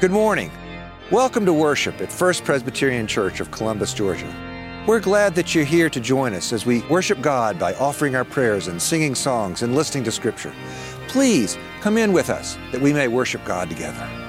Good 0.00 0.12
morning. 0.12 0.52
Welcome 1.10 1.44
to 1.44 1.52
worship 1.52 2.00
at 2.00 2.12
First 2.12 2.44
Presbyterian 2.44 3.08
Church 3.08 3.40
of 3.40 3.50
Columbus, 3.50 3.92
Georgia. 3.92 4.32
We're 4.86 5.00
glad 5.00 5.34
that 5.34 5.56
you're 5.56 5.64
here 5.64 5.90
to 5.90 5.98
join 5.98 6.34
us 6.34 6.52
as 6.52 6.64
we 6.64 6.82
worship 6.82 7.20
God 7.20 7.58
by 7.58 7.74
offering 7.74 8.14
our 8.14 8.24
prayers 8.24 8.68
and 8.68 8.80
singing 8.80 9.16
songs 9.16 9.62
and 9.62 9.74
listening 9.74 10.04
to 10.04 10.12
Scripture. 10.12 10.54
Please 11.08 11.58
come 11.80 11.98
in 11.98 12.12
with 12.12 12.30
us 12.30 12.56
that 12.70 12.80
we 12.80 12.92
may 12.92 13.08
worship 13.08 13.44
God 13.44 13.68
together. 13.68 14.27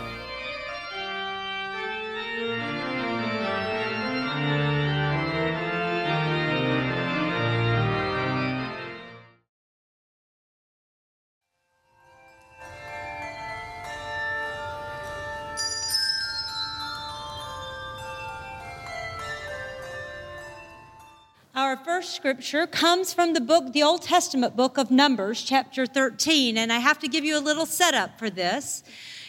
Scripture 22.10 22.66
comes 22.68 23.14
from 23.14 23.34
the 23.34 23.42
book, 23.42 23.72
the 23.72 23.84
Old 23.84 24.02
Testament 24.02 24.56
book 24.56 24.78
of 24.78 24.92
Numbers, 24.92 25.44
chapter 25.44 25.86
13. 25.86 26.58
And 26.58 26.74
I 26.74 26.80
have 26.80 27.00
to 27.00 27.08
give 27.08 27.24
you 27.24 27.38
a 27.38 27.40
little 27.40 27.66
setup 27.66 28.18
for 28.18 28.30
this. 28.30 28.84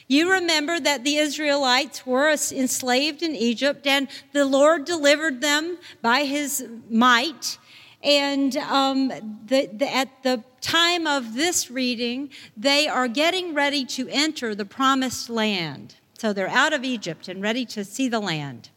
You 0.09 0.33
remember 0.33 0.81
that 0.81 1.05
the 1.05 1.17
Israelites 1.19 2.05
were 2.05 2.31
enslaved 2.31 3.23
in 3.23 3.37
Egypt, 3.37 3.87
and 3.87 4.09
the 4.33 4.45
Lord 4.45 4.85
delivered 4.85 5.41
them 5.41 5.79
by 6.03 6.25
his 6.25 6.67
might. 6.89 7.59
And 8.03 8.57
um, 8.57 9.09
the, 9.47 9.69
the, 9.73 9.95
at 9.95 10.23
the 10.23 10.43
time 10.61 11.07
of 11.07 11.35
this 11.35 11.71
reading, 11.71 12.31
they 12.57 12.89
are 12.89 13.07
getting 13.07 13.55
ready 13.55 13.85
to 13.85 14.09
enter 14.09 14.55
the 14.55 14.65
promised 14.65 15.31
land. 15.31 15.97
So 16.19 16.33
they're 16.33 16.49
out 16.49 16.73
of 16.73 16.83
Egypt 16.83 17.29
and 17.29 17.41
ready 17.41 17.65
to 17.67 17.85
see 17.85 18.09
the 18.09 18.21
land. 18.21 18.71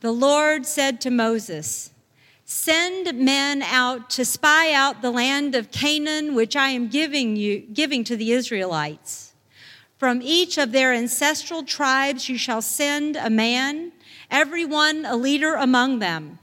The 0.00 0.12
Lord 0.12 0.64
said 0.64 1.00
to 1.02 1.10
Moses, 1.10 1.90
Send 2.52 3.14
men 3.14 3.62
out 3.62 4.10
to 4.10 4.24
spy 4.24 4.72
out 4.72 5.02
the 5.02 5.12
land 5.12 5.54
of 5.54 5.70
Canaan, 5.70 6.34
which 6.34 6.56
I 6.56 6.70
am 6.70 6.88
giving 6.88 7.36
you, 7.36 7.60
giving 7.60 8.02
to 8.02 8.16
the 8.16 8.32
Israelites. 8.32 9.34
From 9.98 10.20
each 10.20 10.58
of 10.58 10.72
their 10.72 10.92
ancestral 10.92 11.62
tribes 11.62 12.28
you 12.28 12.36
shall 12.36 12.60
send 12.60 13.14
a 13.14 13.30
man, 13.30 13.92
everyone 14.32 15.06
a 15.06 15.14
leader 15.14 15.54
among 15.54 16.00
them. 16.00 16.40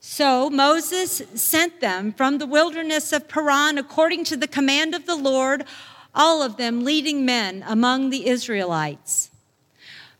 So 0.00 0.50
Moses 0.50 1.22
sent 1.36 1.80
them 1.80 2.12
from 2.12 2.38
the 2.38 2.46
wilderness 2.46 3.12
of 3.12 3.28
Paran 3.28 3.78
according 3.78 4.24
to 4.24 4.36
the 4.36 4.48
command 4.48 4.92
of 4.92 5.06
the 5.06 5.14
Lord, 5.14 5.66
all 6.16 6.42
of 6.42 6.56
them 6.56 6.84
leading 6.84 7.24
men 7.24 7.62
among 7.68 8.10
the 8.10 8.26
Israelites. 8.26 9.30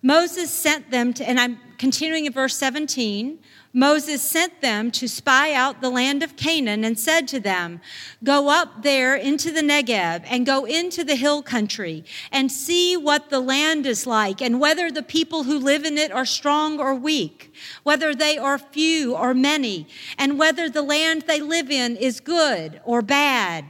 Moses 0.01 0.53
sent 0.53 0.93
them 0.93 1.13
to, 1.15 1.29
and 1.29 1.41
I'm 1.41 1.59
continuing 1.83 2.27
in 2.27 2.33
verse 2.33 2.57
17. 2.59 3.41
Moses 3.73 4.23
sent 4.23 4.61
them 4.61 4.93
to 4.93 5.09
spy 5.09 5.53
out 5.53 5.81
the 5.81 5.91
land 5.91 6.23
of 6.23 6.37
Canaan 6.37 6.85
and 6.85 6.97
said 6.97 7.27
to 7.27 7.41
them, 7.41 7.81
Go 8.23 8.51
up 8.51 8.85
there 8.85 9.17
into 9.17 9.51
the 9.51 9.63
Negeb 9.63 10.23
and 10.31 10.47
go 10.47 10.65
into 10.65 11.03
the 11.03 11.17
hill 11.17 11.43
country 11.43 12.05
and 12.31 12.53
see 12.53 12.97
what 12.97 13.31
the 13.31 13.41
land 13.41 13.85
is 13.85 14.07
like 14.07 14.41
and 14.41 14.61
whether 14.61 14.93
the 14.93 15.03
people 15.03 15.43
who 15.43 15.59
live 15.59 15.85
in 15.85 15.99
it 15.99 16.13
are 16.13 16.25
strong 16.25 16.79
or 16.79 16.95
weak, 16.95 17.53
whether 17.83 18.15
they 18.15 18.39
are 18.39 18.59
few 18.59 19.17
or 19.17 19.35
many, 19.35 19.89
and 20.17 20.39
whether 20.39 20.71
the 20.71 20.83
land 20.83 21.23
they 21.23 21.41
live 21.41 21.69
in 21.69 21.97
is 21.97 22.21
good 22.21 22.81
or 22.85 23.03
bad 23.03 23.65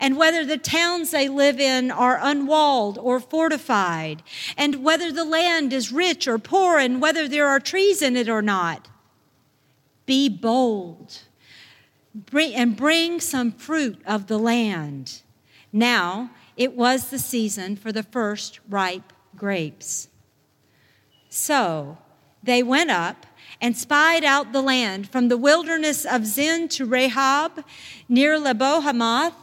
and 0.00 0.16
whether 0.16 0.44
the 0.44 0.56
towns 0.56 1.10
they 1.10 1.28
live 1.28 1.60
in 1.60 1.90
are 1.90 2.18
unwalled 2.20 2.98
or 2.98 3.20
fortified, 3.20 4.22
and 4.56 4.82
whether 4.82 5.12
the 5.12 5.24
land 5.24 5.72
is 5.72 5.92
rich 5.92 6.26
or 6.26 6.38
poor, 6.38 6.78
and 6.78 7.02
whether 7.02 7.28
there 7.28 7.46
are 7.46 7.60
trees 7.60 8.00
in 8.00 8.16
it 8.16 8.28
or 8.28 8.42
not. 8.42 8.88
Be 10.06 10.28
bold 10.28 11.18
and 12.34 12.76
bring 12.76 13.20
some 13.20 13.52
fruit 13.52 14.00
of 14.06 14.26
the 14.26 14.38
land. 14.38 15.20
Now 15.72 16.30
it 16.56 16.74
was 16.74 17.10
the 17.10 17.18
season 17.18 17.76
for 17.76 17.92
the 17.92 18.02
first 18.02 18.58
ripe 18.68 19.12
grapes. 19.36 20.08
So 21.28 21.98
they 22.42 22.62
went 22.62 22.90
up 22.90 23.26
and 23.60 23.76
spied 23.76 24.24
out 24.24 24.52
the 24.52 24.62
land 24.62 25.08
from 25.08 25.28
the 25.28 25.36
wilderness 25.36 26.04
of 26.04 26.26
Zin 26.26 26.68
to 26.68 26.86
Rehob 26.86 27.62
near 28.08 28.38
Lebo 28.38 28.80
Hamath 28.80 29.34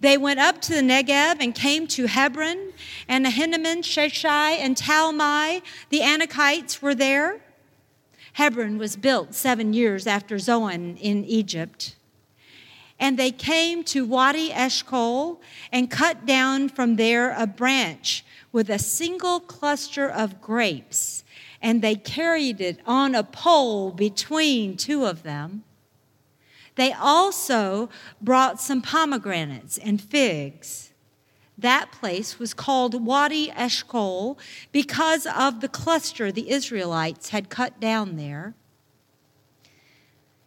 they 0.00 0.16
went 0.16 0.40
up 0.40 0.60
to 0.62 0.74
the 0.74 0.80
Negeb 0.80 1.36
and 1.40 1.54
came 1.54 1.86
to 1.88 2.06
Hebron, 2.06 2.72
and 3.08 3.26
Ahiman, 3.26 3.78
Sheshai, 3.78 4.58
and 4.58 4.76
Talmai, 4.76 5.62
the 5.90 6.00
Anakites, 6.00 6.80
were 6.82 6.94
there. 6.94 7.40
Hebron 8.34 8.78
was 8.78 8.96
built 8.96 9.34
seven 9.34 9.72
years 9.72 10.06
after 10.06 10.38
Zoan 10.38 10.96
in 10.96 11.24
Egypt. 11.24 11.96
And 13.00 13.18
they 13.18 13.30
came 13.30 13.84
to 13.84 14.04
Wadi 14.04 14.52
Eshcol 14.52 15.40
and 15.72 15.90
cut 15.90 16.26
down 16.26 16.68
from 16.68 16.96
there 16.96 17.32
a 17.36 17.46
branch 17.46 18.24
with 18.52 18.70
a 18.70 18.78
single 18.78 19.40
cluster 19.40 20.08
of 20.08 20.40
grapes, 20.40 21.24
and 21.60 21.82
they 21.82 21.94
carried 21.94 22.60
it 22.60 22.80
on 22.86 23.14
a 23.14 23.22
pole 23.22 23.92
between 23.92 24.76
two 24.76 25.04
of 25.04 25.22
them. 25.22 25.64
They 26.78 26.92
also 26.92 27.88
brought 28.20 28.60
some 28.60 28.82
pomegranates 28.82 29.78
and 29.78 30.00
figs. 30.00 30.92
That 31.58 31.90
place 31.90 32.38
was 32.38 32.54
called 32.54 33.04
Wadi 33.04 33.50
Eshcol 33.50 34.38
because 34.70 35.26
of 35.26 35.60
the 35.60 35.66
cluster 35.66 36.30
the 36.30 36.50
Israelites 36.50 37.30
had 37.30 37.48
cut 37.48 37.80
down 37.80 38.14
there. 38.14 38.54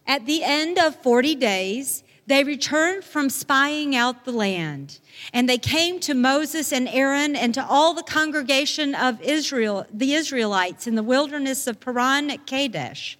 At 0.06 0.24
the 0.24 0.42
end 0.42 0.78
of 0.78 0.96
40 0.96 1.34
days, 1.34 2.02
they 2.26 2.44
returned 2.44 3.04
from 3.04 3.28
spying 3.28 3.94
out 3.94 4.24
the 4.24 4.32
land, 4.32 5.00
and 5.34 5.46
they 5.46 5.58
came 5.58 6.00
to 6.00 6.14
Moses 6.14 6.72
and 6.72 6.88
Aaron 6.88 7.36
and 7.36 7.52
to 7.52 7.66
all 7.66 7.92
the 7.92 8.02
congregation 8.02 8.94
of 8.94 9.20
Israel, 9.20 9.84
the 9.92 10.14
Israelites 10.14 10.86
in 10.86 10.94
the 10.94 11.02
wilderness 11.02 11.66
of 11.66 11.78
Paran 11.78 12.30
at 12.30 12.46
Kadesh. 12.46 13.18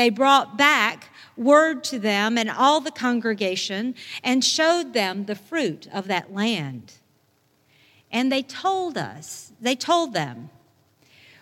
They 0.00 0.08
brought 0.08 0.56
back 0.56 1.10
word 1.36 1.84
to 1.84 1.98
them 1.98 2.38
and 2.38 2.50
all 2.50 2.80
the 2.80 2.90
congregation 2.90 3.94
and 4.24 4.42
showed 4.42 4.94
them 4.94 5.26
the 5.26 5.34
fruit 5.34 5.86
of 5.92 6.06
that 6.06 6.32
land. 6.32 6.94
And 8.10 8.32
they 8.32 8.42
told 8.42 8.96
us, 8.96 9.52
they 9.60 9.76
told 9.76 10.14
them, 10.14 10.48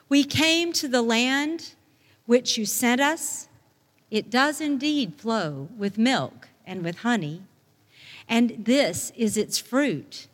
We 0.08 0.24
came 0.24 0.72
to 0.72 0.88
the 0.88 1.02
land 1.02 1.74
which 2.26 2.58
you 2.58 2.66
sent 2.66 3.00
us. 3.00 3.48
It 4.10 4.28
does 4.28 4.60
indeed 4.60 5.14
flow 5.14 5.68
with 5.78 5.96
milk 5.96 6.48
and 6.66 6.82
with 6.82 6.98
honey, 6.98 7.44
and 8.28 8.64
this 8.64 9.12
is 9.14 9.36
its 9.36 9.58
fruit. 9.58 10.26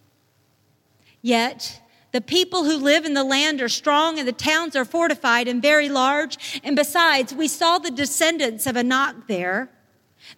Yet, 1.21 1.83
the 2.15 2.21
people 2.21 2.63
who 2.63 2.77
live 2.77 3.05
in 3.05 3.15
the 3.15 3.25
land 3.25 3.61
are 3.61 3.69
strong, 3.69 4.21
and 4.21 4.29
the 4.29 4.33
towns 4.33 4.77
are 4.77 4.85
fortified 4.85 5.49
and 5.49 5.61
very 5.61 5.89
large. 5.89 6.61
And 6.63 6.77
besides, 6.77 7.35
we 7.35 7.49
saw 7.49 7.79
the 7.79 7.91
descendants 7.91 8.69
of 8.69 8.77
Anak 8.77 9.27
there. 9.27 9.69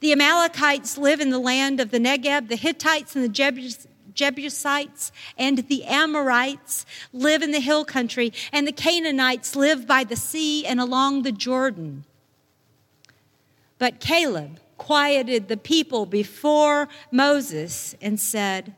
The 0.01 0.13
Amalekites 0.13 0.97
live 0.97 1.21
in 1.21 1.29
the 1.29 1.39
land 1.39 1.79
of 1.79 1.91
the 1.91 1.99
Negeb, 1.99 2.49
the 2.49 2.57
Hittites 2.57 3.15
and 3.15 3.23
the 3.23 3.89
Jebusites 4.15 5.13
and 5.37 5.59
the 5.59 5.85
Amorites 5.85 6.87
live 7.13 7.43
in 7.43 7.51
the 7.51 7.61
hill 7.61 7.85
country, 7.85 8.33
and 8.55 8.67
the 8.67 8.73
Canaanites 8.73 9.55
live 9.55 9.87
by 9.87 10.03
the 10.03 10.17
sea 10.17 10.65
and 10.65 10.81
along 10.81 11.25
the 11.25 11.33
Jordan. 11.33 12.05
But 13.77 14.01
Caleb 14.01 14.61
quieted 14.79 15.49
the 15.49 15.59
people 15.59 16.07
before 16.07 16.89
Moses 17.13 17.95
and 18.01 18.19
said, 18.19 18.75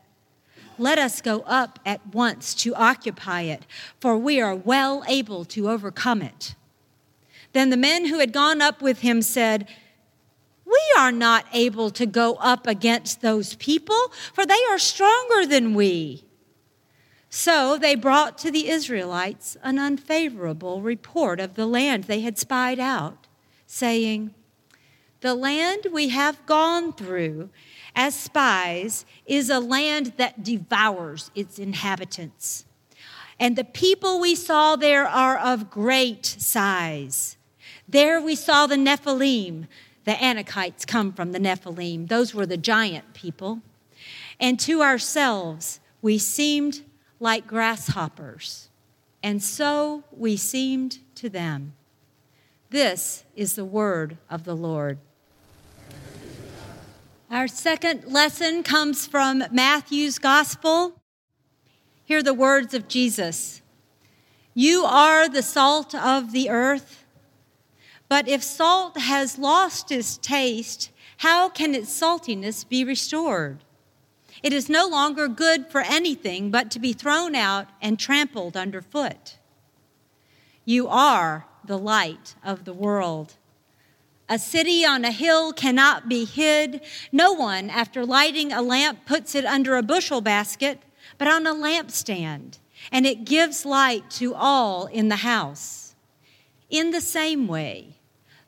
let 0.78 0.98
us 0.98 1.20
go 1.20 1.40
up 1.40 1.78
at 1.84 2.14
once 2.14 2.54
to 2.54 2.74
occupy 2.74 3.42
it, 3.42 3.66
for 4.00 4.16
we 4.16 4.40
are 4.40 4.54
well 4.54 5.04
able 5.08 5.44
to 5.46 5.68
overcome 5.68 6.22
it. 6.22 6.54
Then 7.52 7.70
the 7.70 7.76
men 7.76 8.06
who 8.06 8.18
had 8.18 8.32
gone 8.32 8.60
up 8.60 8.82
with 8.82 9.00
him 9.00 9.22
said, 9.22 9.68
We 10.64 10.80
are 10.98 11.12
not 11.12 11.46
able 11.52 11.90
to 11.90 12.06
go 12.06 12.34
up 12.34 12.66
against 12.66 13.20
those 13.20 13.54
people, 13.54 14.12
for 14.32 14.44
they 14.44 14.62
are 14.70 14.78
stronger 14.78 15.46
than 15.46 15.74
we. 15.74 16.24
So 17.30 17.76
they 17.76 17.94
brought 17.94 18.38
to 18.38 18.50
the 18.50 18.68
Israelites 18.68 19.56
an 19.62 19.78
unfavorable 19.78 20.80
report 20.80 21.40
of 21.40 21.54
the 21.54 21.66
land 21.66 22.04
they 22.04 22.20
had 22.20 22.38
spied 22.38 22.80
out, 22.80 23.26
saying, 23.66 24.34
The 25.20 25.34
land 25.34 25.88
we 25.92 26.08
have 26.08 26.44
gone 26.46 26.92
through 26.92 27.50
as 27.98 28.14
spies 28.14 29.04
is 29.26 29.50
a 29.50 29.58
land 29.58 30.12
that 30.18 30.44
devours 30.44 31.32
its 31.34 31.58
inhabitants. 31.58 32.64
And 33.40 33.56
the 33.56 33.64
people 33.64 34.20
we 34.20 34.36
saw 34.36 34.76
there 34.76 35.06
are 35.06 35.36
of 35.36 35.68
great 35.68 36.24
size. 36.24 37.36
There 37.88 38.20
we 38.20 38.36
saw 38.36 38.68
the 38.68 38.76
Nephilim. 38.76 39.66
The 40.04 40.12
Anakites 40.12 40.86
come 40.86 41.12
from 41.12 41.32
the 41.32 41.40
Nephilim, 41.40 42.08
those 42.08 42.32
were 42.32 42.46
the 42.46 42.56
giant 42.56 43.14
people. 43.14 43.60
And 44.38 44.58
to 44.60 44.80
ourselves, 44.80 45.80
we 46.00 46.18
seemed 46.18 46.82
like 47.18 47.48
grasshoppers, 47.48 48.70
and 49.22 49.42
so 49.42 50.04
we 50.10 50.36
seemed 50.36 51.00
to 51.16 51.28
them. 51.28 51.74
This 52.70 53.24
is 53.34 53.54
the 53.54 53.64
word 53.64 54.16
of 54.30 54.44
the 54.44 54.56
Lord. 54.56 54.98
Our 57.30 57.46
second 57.46 58.06
lesson 58.06 58.62
comes 58.62 59.06
from 59.06 59.44
Matthew's 59.52 60.18
Gospel. 60.18 61.02
Hear 62.02 62.22
the 62.22 62.32
words 62.32 62.72
of 62.72 62.88
Jesus 62.88 63.60
You 64.54 64.84
are 64.84 65.28
the 65.28 65.42
salt 65.42 65.94
of 65.94 66.32
the 66.32 66.48
earth. 66.48 67.04
But 68.08 68.28
if 68.28 68.42
salt 68.42 68.96
has 68.96 69.38
lost 69.38 69.92
its 69.92 70.16
taste, 70.16 70.90
how 71.18 71.50
can 71.50 71.74
its 71.74 71.90
saltiness 71.90 72.66
be 72.66 72.82
restored? 72.82 73.58
It 74.42 74.54
is 74.54 74.70
no 74.70 74.86
longer 74.86 75.28
good 75.28 75.66
for 75.66 75.82
anything 75.82 76.50
but 76.50 76.70
to 76.70 76.78
be 76.78 76.94
thrown 76.94 77.34
out 77.34 77.66
and 77.82 77.98
trampled 77.98 78.56
underfoot. 78.56 79.36
You 80.64 80.88
are 80.88 81.44
the 81.62 81.78
light 81.78 82.36
of 82.42 82.64
the 82.64 82.72
world. 82.72 83.34
A 84.30 84.38
city 84.38 84.84
on 84.84 85.04
a 85.04 85.10
hill 85.10 85.52
cannot 85.52 86.08
be 86.08 86.24
hid. 86.26 86.82
No 87.10 87.32
one, 87.32 87.70
after 87.70 88.04
lighting 88.04 88.52
a 88.52 88.60
lamp, 88.60 89.06
puts 89.06 89.34
it 89.34 89.46
under 89.46 89.76
a 89.76 89.82
bushel 89.82 90.20
basket, 90.20 90.82
but 91.16 91.28
on 91.28 91.46
a 91.46 91.54
lampstand, 91.54 92.58
and 92.92 93.06
it 93.06 93.24
gives 93.24 93.64
light 93.64 94.10
to 94.10 94.34
all 94.34 94.86
in 94.86 95.08
the 95.08 95.16
house. 95.16 95.94
In 96.68 96.90
the 96.90 97.00
same 97.00 97.48
way, 97.48 97.96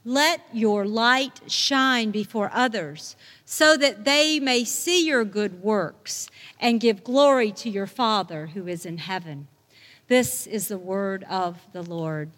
let 0.05 0.43
your 0.53 0.85
light 0.87 1.41
shine 1.47 2.11
before 2.11 2.50
others, 2.53 3.17
so 3.44 3.76
that 3.79 4.05
they 4.05 4.38
may 4.38 4.65
see 4.65 5.06
your 5.06 5.25
good 5.25 5.62
works 5.62 6.29
and 6.59 6.81
give 6.81 7.05
glory 7.05 7.53
to 7.53 7.71
your 7.71 7.87
Father 7.87 8.49
who 8.49 8.67
is 8.67 8.85
in 8.85 8.99
heaven. 8.99 9.49
This 10.09 10.47
is 10.47 10.69
the 10.69 10.79
word 10.79 11.25
of 11.31 11.59
the 11.73 11.83
Lord. 11.83 12.33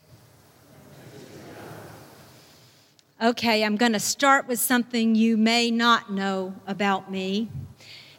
Okay, 3.23 3.63
I'm 3.63 3.77
going 3.77 3.93
to 3.93 4.01
start 4.01 4.49
with 4.49 4.59
something 4.59 5.15
you 5.15 5.37
may 5.37 5.71
not 5.71 6.11
know 6.11 6.57
about 6.67 7.09
me. 7.09 7.53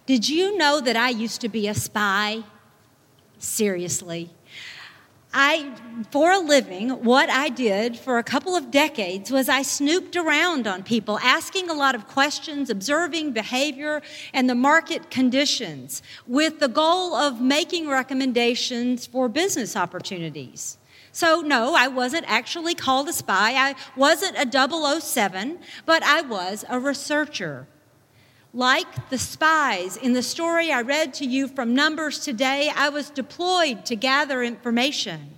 Did 0.06 0.30
you 0.30 0.58
know 0.58 0.80
that 0.80 0.96
I 0.96 1.10
used 1.10 1.42
to 1.42 1.50
be 1.50 1.68
a 1.68 1.74
spy? 1.74 2.44
Seriously. 3.38 4.30
I, 5.34 5.76
for 6.10 6.32
a 6.32 6.40
living, 6.40 6.92
what 7.04 7.30
I 7.30 7.50
did 7.50 8.00
for 8.00 8.18
a 8.18 8.24
couple 8.24 8.56
of 8.56 8.72
decades 8.72 9.30
was 9.30 9.50
I 9.50 9.62
snooped 9.64 10.16
around 10.16 10.68
on 10.68 10.84
people, 10.84 11.20
asking 11.20 11.70
a 11.70 11.74
lot 11.74 11.96
of 11.96 12.08
questions, 12.08 12.70
observing 12.70 13.34
behavior 13.34 14.02
and 14.34 14.50
the 14.50 14.56
market 14.56 15.12
conditions, 15.12 16.02
with 16.28 16.62
the 16.62 16.70
goal 16.70 17.14
of 17.14 17.42
making 17.42 17.90
recommendations 17.90 19.06
for 19.06 19.28
business 19.28 19.76
opportunities. 19.76 20.78
So, 21.14 21.42
no, 21.42 21.76
I 21.76 21.88
wasn't 21.90 22.26
actually 22.28 22.74
called 22.74 23.08
a 23.08 23.14
spy. 23.14 23.54
I 23.54 23.76
wasn't 23.96 24.36
a 24.36 25.00
007, 25.00 25.60
but 25.86 26.02
I 26.02 26.22
was 26.22 26.66
a 26.68 26.80
researcher. 26.80 27.68
Like 28.52 29.10
the 29.12 29.20
spies 29.20 29.96
in 29.96 30.14
the 30.14 30.24
story 30.24 30.72
I 30.72 30.82
read 30.82 31.14
to 31.16 31.26
you 31.26 31.48
from 31.48 31.76
Numbers 31.76 32.20
today, 32.20 32.72
I 32.76 32.90
was 32.90 33.12
deployed 33.12 33.86
to 33.86 33.96
gather 33.96 34.42
information. 34.42 35.38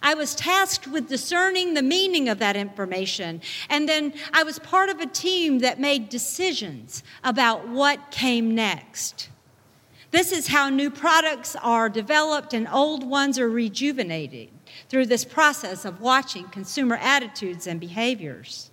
I 0.00 0.14
was 0.14 0.36
tasked 0.36 0.86
with 0.86 1.08
discerning 1.08 1.74
the 1.74 1.82
meaning 1.82 2.28
of 2.28 2.38
that 2.38 2.56
information. 2.56 3.40
And 3.68 3.88
then 3.88 4.14
I 4.32 4.44
was 4.44 4.60
part 4.60 4.88
of 4.88 5.00
a 5.00 5.06
team 5.06 5.58
that 5.60 5.80
made 5.80 6.08
decisions 6.08 7.02
about 7.24 7.68
what 7.68 8.12
came 8.12 8.54
next. 8.54 9.30
This 10.10 10.32
is 10.32 10.48
how 10.48 10.70
new 10.70 10.90
products 10.90 11.54
are 11.56 11.88
developed 11.88 12.54
and 12.54 12.66
old 12.68 13.04
ones 13.04 13.38
are 13.38 13.48
rejuvenated 13.48 14.48
through 14.88 15.06
this 15.06 15.24
process 15.24 15.84
of 15.84 16.00
watching 16.00 16.44
consumer 16.44 16.96
attitudes 16.96 17.66
and 17.66 17.78
behaviors. 17.78 18.70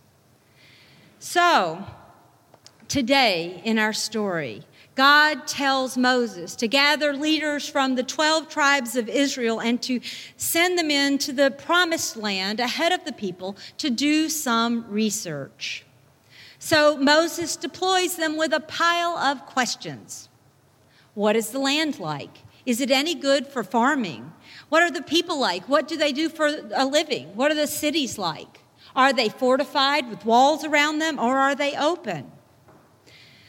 So, 1.20 1.84
today 2.88 3.62
in 3.66 3.78
our 3.78 3.92
story, 3.92 4.64
God 4.96 5.46
tells 5.46 5.98
Moses 5.98 6.56
to 6.56 6.70
gather 6.70 7.12
leaders 7.12 7.68
from 7.68 7.96
the 7.96 8.04
12 8.04 8.48
tribes 8.48 8.96
of 8.96 9.10
Israel 9.10 9.60
and 9.60 9.82
to 9.84 10.00
send 10.38 10.80
them 10.80 10.90
into 10.90 11.34
the 11.34 11.52
promised 11.52 12.16
land 12.16 12.62
ahead 12.62 12.94
of 12.94 13.04
the 13.04 13.12
people 13.12 13.58
to 13.80 13.90
do 13.90 14.30
some 14.30 14.86
research. 14.88 15.86
So 16.60 16.96
Moses 16.96 17.58
deploys 17.58 18.16
them 18.16 18.38
with 18.38 18.54
a 18.54 18.62
pile 18.62 19.18
of 19.18 19.46
questions. 19.46 20.30
What 21.16 21.36
is 21.36 21.50
the 21.50 21.60
land 21.60 22.00
like? 22.00 22.44
Is 22.66 22.82
it 22.82 22.92
any 22.92 23.16
good 23.16 23.48
for 23.48 23.64
farming? 23.64 24.32
What 24.70 24.84
are 24.84 24.92
the 24.92 25.02
people 25.02 25.40
like? 25.40 25.68
What 25.68 25.88
do 25.88 25.98
they 25.98 26.12
do 26.12 26.30
for 26.30 26.48
a 26.74 26.86
living? 26.86 27.36
What 27.36 27.52
are 27.52 27.56
the 27.56 27.68
cities 27.68 28.18
like? 28.18 28.62
Are 28.96 29.12
they 29.12 29.30
fortified 29.30 30.10
with 30.10 30.26
walls 30.26 30.64
around 30.64 31.00
them 31.00 31.20
or 31.20 31.38
are 31.38 31.56
they 31.56 31.76
open? 31.76 32.32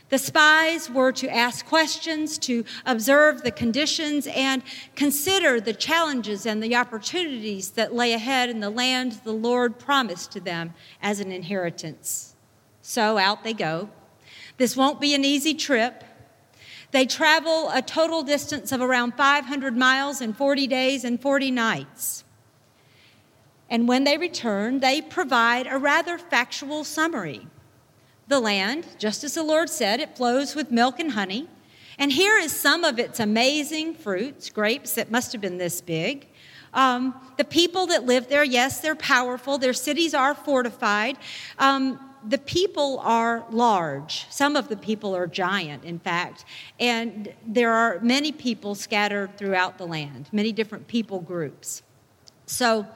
The 0.09 0.19
spies 0.19 0.89
were 0.89 1.11
to 1.13 1.29
ask 1.29 1.67
questions, 1.67 2.39
to 2.39 2.65
observe 2.85 3.43
the 3.43 3.51
conditions, 3.51 4.29
and 4.29 4.63
consider 4.95 5.61
the 5.61 5.73
challenges 5.73 6.47
and 6.47 6.63
the 6.63 6.77
opportunities 6.77 7.71
that 7.73 7.93
lay 7.93 8.13
ahead 8.13 8.49
in 8.49 8.61
the 8.61 8.71
land 8.71 9.21
the 9.25 9.33
Lord 9.33 9.81
promised 9.81 10.31
to 10.33 10.41
them 10.41 10.75
as 11.03 11.19
an 11.19 11.33
inheritance. 11.33 12.37
So 12.83 13.19
out 13.19 13.43
they 13.43 13.53
go. 13.53 13.91
This 14.59 14.77
won't 14.77 15.01
be 15.01 15.13
an 15.13 15.25
easy 15.25 15.55
trip. 15.55 16.05
They 16.97 17.05
travel 17.05 17.69
a 17.75 17.83
total 17.83 18.23
distance 18.23 18.73
of 18.73 18.81
around 18.81 19.17
500 19.19 19.77
miles 19.77 20.23
in 20.23 20.33
40 20.33 20.67
days 20.67 21.05
and 21.05 21.21
40 21.21 21.51
nights. 21.51 22.25
And 23.69 23.87
when 23.87 24.05
they 24.05 24.17
return, 24.17 24.81
they 24.81 25.03
provide 25.03 25.67
a 25.67 25.77
rather 25.77 26.17
factual 26.17 26.85
summary. 26.85 27.49
The 28.29 28.41
land, 28.41 28.87
just 28.97 29.25
as 29.25 29.35
the 29.35 29.43
Lord 29.43 29.69
said, 29.69 30.01
it 30.01 30.17
flows 30.17 30.55
with 30.55 30.71
milk 30.71 30.99
and 30.99 31.11
honey. 31.11 31.49
And 31.99 32.11
here 32.11 32.39
is 32.39 32.51
some 32.51 32.83
of 32.83 32.99
its 32.99 33.21
amazing 33.21 33.97
fruits, 33.97 34.49
grapes 34.49 34.95
that 34.95 35.11
must 35.11 35.33
have 35.33 35.43
been 35.43 35.59
this 35.59 35.83
big. 35.83 36.27
Um, 36.73 37.15
the 37.37 37.45
people 37.45 37.89
that 37.89 38.07
live 38.07 38.29
there, 38.31 38.43
yes, 38.43 38.81
they're 38.81 38.97
powerful. 38.97 39.59
Their 39.59 39.75
cities 39.75 40.15
are 40.15 40.35
fortified. 40.35 41.19
Um, 41.59 42.01
the 42.29 42.39
people 42.39 42.99
are 43.01 43.45
large. 43.51 44.27
Some 44.31 44.57
of 44.57 44.69
the 44.69 44.77
people 44.77 45.15
are 45.15 45.27
giant, 45.27 45.85
in 45.85 45.99
fact. 45.99 46.45
And 46.81 47.33
there 47.47 47.73
are 47.73 48.01
many 48.01 48.33
people 48.33 48.75
scattered 48.75 49.37
throughout 49.37 49.79
the 49.79 49.87
land, 49.87 50.29
many 50.33 50.53
different 50.53 50.89
people 50.89 51.21
groups. 51.21 51.83
So 52.47 52.87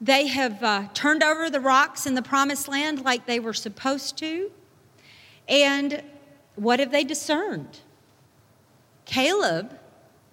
they 0.00 0.26
have 0.28 0.62
uh, 0.62 0.88
turned 0.94 1.22
over 1.22 1.50
the 1.50 1.60
rocks 1.60 2.06
in 2.06 2.14
the 2.14 2.22
promised 2.22 2.68
land 2.68 3.04
like 3.04 3.26
they 3.26 3.40
were 3.40 3.54
supposed 3.54 4.16
to. 4.18 4.50
And 5.48 6.02
what 6.54 6.80
have 6.80 6.90
they 6.90 7.04
discerned? 7.04 7.80
Caleb 9.04 9.78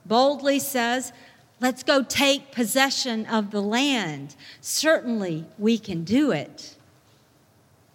boldly 0.06 0.60
says, 0.60 1.12
Let's 1.60 1.84
go 1.84 2.04
take 2.04 2.52
possession 2.52 3.26
of 3.26 3.52
the 3.52 3.62
land. 3.62 4.36
Certainly 4.60 5.46
we 5.58 5.78
can 5.78 6.04
do 6.04 6.32
it. 6.32 6.73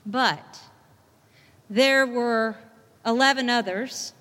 But 0.09 0.59
there 1.69 2.07
were 2.07 2.57
11 3.05 3.51
others, 3.51 4.15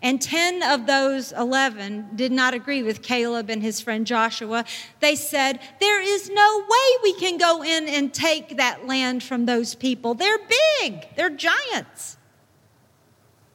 and 0.00 0.20
10 0.20 0.62
of 0.62 0.86
those 0.86 1.32
11 1.32 2.16
did 2.16 2.32
not 2.32 2.54
agree 2.54 2.82
with 2.82 3.02
Caleb 3.02 3.50
and 3.50 3.62
his 3.62 3.78
friend 3.78 4.06
Joshua. 4.06 4.64
They 5.00 5.14
said, 5.14 5.60
There 5.80 6.00
is 6.00 6.30
no 6.30 6.64
way 6.66 6.98
we 7.02 7.14
can 7.14 7.36
go 7.36 7.62
in 7.62 7.86
and 7.88 8.12
take 8.12 8.56
that 8.56 8.86
land 8.86 9.22
from 9.22 9.44
those 9.44 9.74
people. 9.74 10.14
They're 10.14 10.38
big, 10.80 11.06
they're 11.14 11.28
giants. 11.28 12.16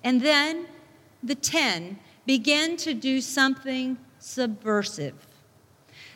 And 0.04 0.22
then 0.22 0.68
the 1.24 1.36
10 1.36 2.00
began 2.28 2.78
to 2.78 2.94
do 2.94 3.20
something 3.20 3.98
subversive. 4.20 5.28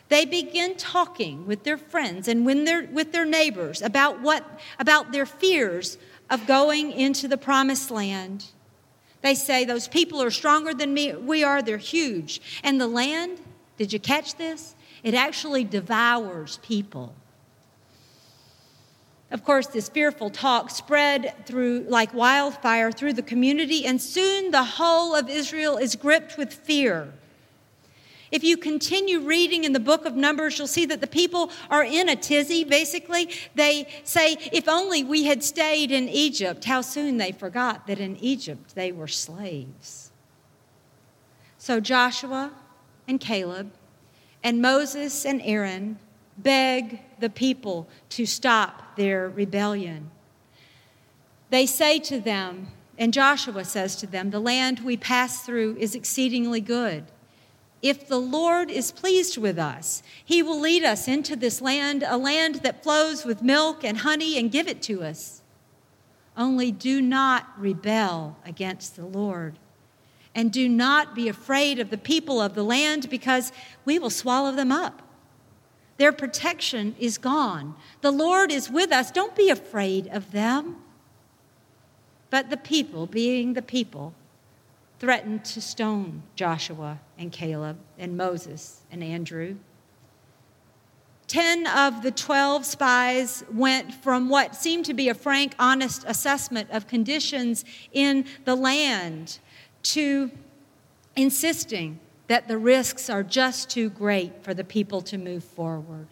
They 0.08 0.24
begin 0.24 0.76
talking 0.76 1.46
with 1.46 1.64
their 1.64 1.76
friends 1.78 2.28
and 2.28 2.46
when 2.46 2.64
they're, 2.64 2.88
with 2.92 3.12
their 3.12 3.24
neighbors 3.24 3.82
about, 3.82 4.20
what, 4.20 4.44
about 4.78 5.12
their 5.12 5.26
fears 5.26 5.98
of 6.30 6.46
going 6.46 6.92
into 6.92 7.26
the 7.26 7.36
promised 7.36 7.90
land. 7.90 8.46
They 9.22 9.34
say, 9.34 9.64
Those 9.64 9.88
people 9.88 10.22
are 10.22 10.30
stronger 10.30 10.72
than 10.72 10.94
me. 10.94 11.12
we 11.14 11.42
are, 11.42 11.60
they're 11.62 11.78
huge. 11.78 12.40
And 12.62 12.80
the 12.80 12.86
land, 12.86 13.40
did 13.76 13.92
you 13.92 13.98
catch 13.98 14.36
this? 14.36 14.74
It 15.02 15.14
actually 15.14 15.64
devours 15.64 16.58
people. 16.62 17.14
Of 19.30 19.44
course, 19.44 19.66
this 19.66 19.88
fearful 19.88 20.30
talk 20.30 20.70
spread 20.70 21.46
through 21.46 21.86
like 21.88 22.14
wildfire 22.14 22.92
through 22.92 23.14
the 23.14 23.22
community, 23.22 23.84
and 23.84 24.00
soon 24.00 24.52
the 24.52 24.62
whole 24.62 25.16
of 25.16 25.28
Israel 25.28 25.76
is 25.76 25.96
gripped 25.96 26.38
with 26.38 26.52
fear. 26.52 27.12
If 28.36 28.44
you 28.44 28.58
continue 28.58 29.20
reading 29.20 29.64
in 29.64 29.72
the 29.72 29.80
book 29.80 30.04
of 30.04 30.14
Numbers, 30.14 30.58
you'll 30.58 30.66
see 30.68 30.84
that 30.84 31.00
the 31.00 31.06
people 31.06 31.50
are 31.70 31.82
in 31.82 32.10
a 32.10 32.16
tizzy, 32.16 32.64
basically. 32.64 33.30
They 33.54 33.88
say, 34.04 34.36
if 34.52 34.68
only 34.68 35.02
we 35.02 35.24
had 35.24 35.42
stayed 35.42 35.90
in 35.90 36.06
Egypt, 36.10 36.66
how 36.66 36.82
soon 36.82 37.16
they 37.16 37.32
forgot 37.32 37.86
that 37.86 37.98
in 37.98 38.18
Egypt 38.18 38.74
they 38.74 38.92
were 38.92 39.08
slaves. 39.08 40.12
So 41.56 41.80
Joshua 41.80 42.52
and 43.08 43.18
Caleb 43.18 43.72
and 44.44 44.60
Moses 44.60 45.24
and 45.24 45.40
Aaron 45.42 45.98
beg 46.36 47.00
the 47.18 47.30
people 47.30 47.88
to 48.10 48.26
stop 48.26 48.96
their 48.96 49.30
rebellion. 49.30 50.10
They 51.48 51.64
say 51.64 52.00
to 52.00 52.20
them, 52.20 52.66
and 52.98 53.14
Joshua 53.14 53.64
says 53.64 53.96
to 53.96 54.06
them, 54.06 54.28
The 54.28 54.40
land 54.40 54.80
we 54.80 54.98
pass 54.98 55.40
through 55.40 55.78
is 55.78 55.94
exceedingly 55.94 56.60
good. 56.60 57.06
If 57.88 58.08
the 58.08 58.18
Lord 58.18 58.68
is 58.68 58.90
pleased 58.90 59.38
with 59.38 59.60
us, 59.60 60.02
he 60.24 60.42
will 60.42 60.58
lead 60.58 60.82
us 60.82 61.06
into 61.06 61.36
this 61.36 61.62
land, 61.62 62.02
a 62.04 62.16
land 62.16 62.56
that 62.56 62.82
flows 62.82 63.24
with 63.24 63.42
milk 63.42 63.84
and 63.84 63.98
honey, 63.98 64.36
and 64.36 64.50
give 64.50 64.66
it 64.66 64.82
to 64.82 65.04
us. 65.04 65.40
Only 66.36 66.72
do 66.72 67.00
not 67.00 67.48
rebel 67.56 68.38
against 68.44 68.96
the 68.96 69.06
Lord. 69.06 69.60
And 70.34 70.50
do 70.50 70.68
not 70.68 71.14
be 71.14 71.28
afraid 71.28 71.78
of 71.78 71.90
the 71.90 71.96
people 71.96 72.42
of 72.42 72.56
the 72.56 72.64
land, 72.64 73.08
because 73.08 73.52
we 73.84 74.00
will 74.00 74.10
swallow 74.10 74.50
them 74.50 74.72
up. 74.72 75.02
Their 75.96 76.12
protection 76.12 76.96
is 76.98 77.18
gone. 77.18 77.76
The 78.00 78.10
Lord 78.10 78.50
is 78.50 78.68
with 78.68 78.90
us. 78.90 79.12
Don't 79.12 79.36
be 79.36 79.48
afraid 79.48 80.08
of 80.08 80.32
them. 80.32 80.78
But 82.30 82.50
the 82.50 82.56
people, 82.56 83.06
being 83.06 83.52
the 83.52 83.62
people, 83.62 84.12
threatened 84.98 85.44
to 85.44 85.60
stone 85.60 86.22
Joshua 86.34 87.00
and 87.18 87.30
Caleb 87.30 87.78
and 87.98 88.16
Moses 88.16 88.82
and 88.90 89.02
Andrew. 89.04 89.56
Ten 91.26 91.66
of 91.66 92.02
the 92.02 92.12
twelve 92.12 92.64
spies 92.64 93.44
went 93.52 93.92
from 93.92 94.28
what 94.28 94.54
seemed 94.54 94.84
to 94.84 94.94
be 94.94 95.08
a 95.08 95.14
frank, 95.14 95.54
honest 95.58 96.04
assessment 96.06 96.70
of 96.70 96.86
conditions 96.86 97.64
in 97.92 98.24
the 98.44 98.54
land 98.54 99.38
to 99.82 100.30
insisting 101.16 101.98
that 102.28 102.48
the 102.48 102.58
risks 102.58 103.10
are 103.10 103.22
just 103.22 103.68
too 103.70 103.90
great 103.90 104.42
for 104.42 104.54
the 104.54 104.64
people 104.64 105.00
to 105.00 105.18
move 105.18 105.42
forward. 105.42 106.06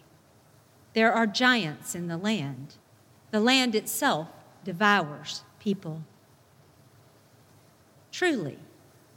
There 0.93 1.13
are 1.13 1.27
giants 1.27 1.95
in 1.95 2.07
the 2.07 2.17
land. 2.17 2.75
The 3.31 3.39
land 3.39 3.75
itself 3.75 4.27
devours 4.63 5.43
people. 5.59 6.03
Truly, 8.11 8.57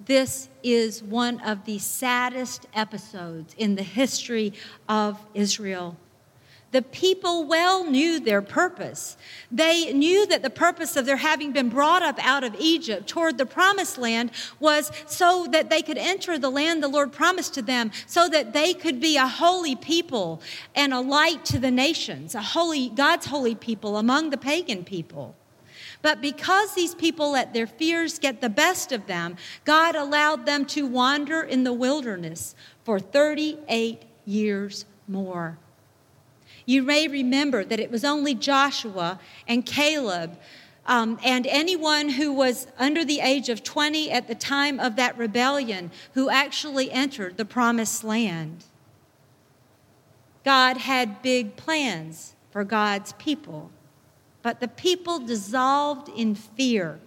this 0.08 0.48
is 0.64 1.02
one 1.02 1.38
of 1.40 1.64
the 1.64 1.78
saddest 1.78 2.66
episodes 2.74 3.54
in 3.56 3.76
the 3.76 3.84
history 3.84 4.52
of 4.88 5.24
Israel 5.34 5.96
the 6.70 6.82
people 6.82 7.44
well 7.44 7.84
knew 7.90 8.20
their 8.20 8.42
purpose. 8.42 9.16
They 9.50 9.92
knew 9.92 10.26
that 10.26 10.42
the 10.42 10.50
purpose 10.50 10.96
of 10.96 11.06
their 11.06 11.16
having 11.16 11.52
been 11.52 11.70
brought 11.70 12.02
up 12.02 12.18
out 12.22 12.44
of 12.44 12.54
Egypt 12.58 13.06
toward 13.06 13.38
the 13.38 13.46
promised 13.46 13.96
land 13.96 14.32
was 14.60 14.92
so 15.06 15.46
that 15.50 15.70
they 15.70 15.80
could 15.80 15.96
enter 15.96 16.38
the 16.38 16.50
land 16.50 16.82
the 16.82 16.88
Lord 16.88 17.10
promised 17.10 17.54
to 17.54 17.62
them, 17.62 17.90
so 18.06 18.28
that 18.28 18.52
they 18.52 18.74
could 18.74 19.00
be 19.00 19.16
a 19.16 19.26
holy 19.26 19.76
people 19.76 20.42
and 20.74 20.92
a 20.92 21.00
light 21.00 21.44
to 21.46 21.58
the 21.58 21.70
nations, 21.70 22.34
a 22.34 22.42
holy, 22.42 22.90
God's 22.90 23.26
holy 23.26 23.54
people 23.54 23.96
among 23.96 24.28
the 24.28 24.36
pagan 24.36 24.84
people. 24.84 25.34
But 26.00 26.20
because 26.20 26.74
these 26.74 26.94
people 26.94 27.32
let 27.32 27.52
their 27.52 27.66
fears 27.66 28.18
get 28.18 28.40
the 28.40 28.48
best 28.48 28.92
of 28.92 29.06
them, 29.06 29.36
God 29.64 29.96
allowed 29.96 30.46
them 30.46 30.64
to 30.66 30.86
wander 30.86 31.42
in 31.42 31.64
the 31.64 31.72
wilderness 31.72 32.54
for 32.84 33.00
38 33.00 34.02
years 34.24 34.84
more. 35.08 35.58
You 36.66 36.82
may 36.82 37.08
remember 37.08 37.64
that 37.64 37.80
it 37.80 37.90
was 37.90 38.04
only 38.04 38.34
Joshua 38.34 39.18
and 39.46 39.64
Caleb 39.64 40.38
um, 40.86 41.18
and 41.22 41.46
anyone 41.46 42.10
who 42.10 42.32
was 42.32 42.66
under 42.78 43.04
the 43.04 43.20
age 43.20 43.48
of 43.48 43.62
20 43.62 44.10
at 44.10 44.26
the 44.26 44.34
time 44.34 44.80
of 44.80 44.96
that 44.96 45.16
rebellion 45.18 45.90
who 46.14 46.30
actually 46.30 46.90
entered 46.90 47.36
the 47.36 47.44
promised 47.44 48.04
land. 48.04 48.64
God 50.44 50.78
had 50.78 51.20
big 51.20 51.56
plans 51.56 52.34
for 52.50 52.64
God's 52.64 53.12
people, 53.14 53.70
but 54.48 54.60
the 54.60 54.68
people 54.68 55.18
dissolved 55.18 56.08
in 56.08 56.34
fear. 56.34 56.98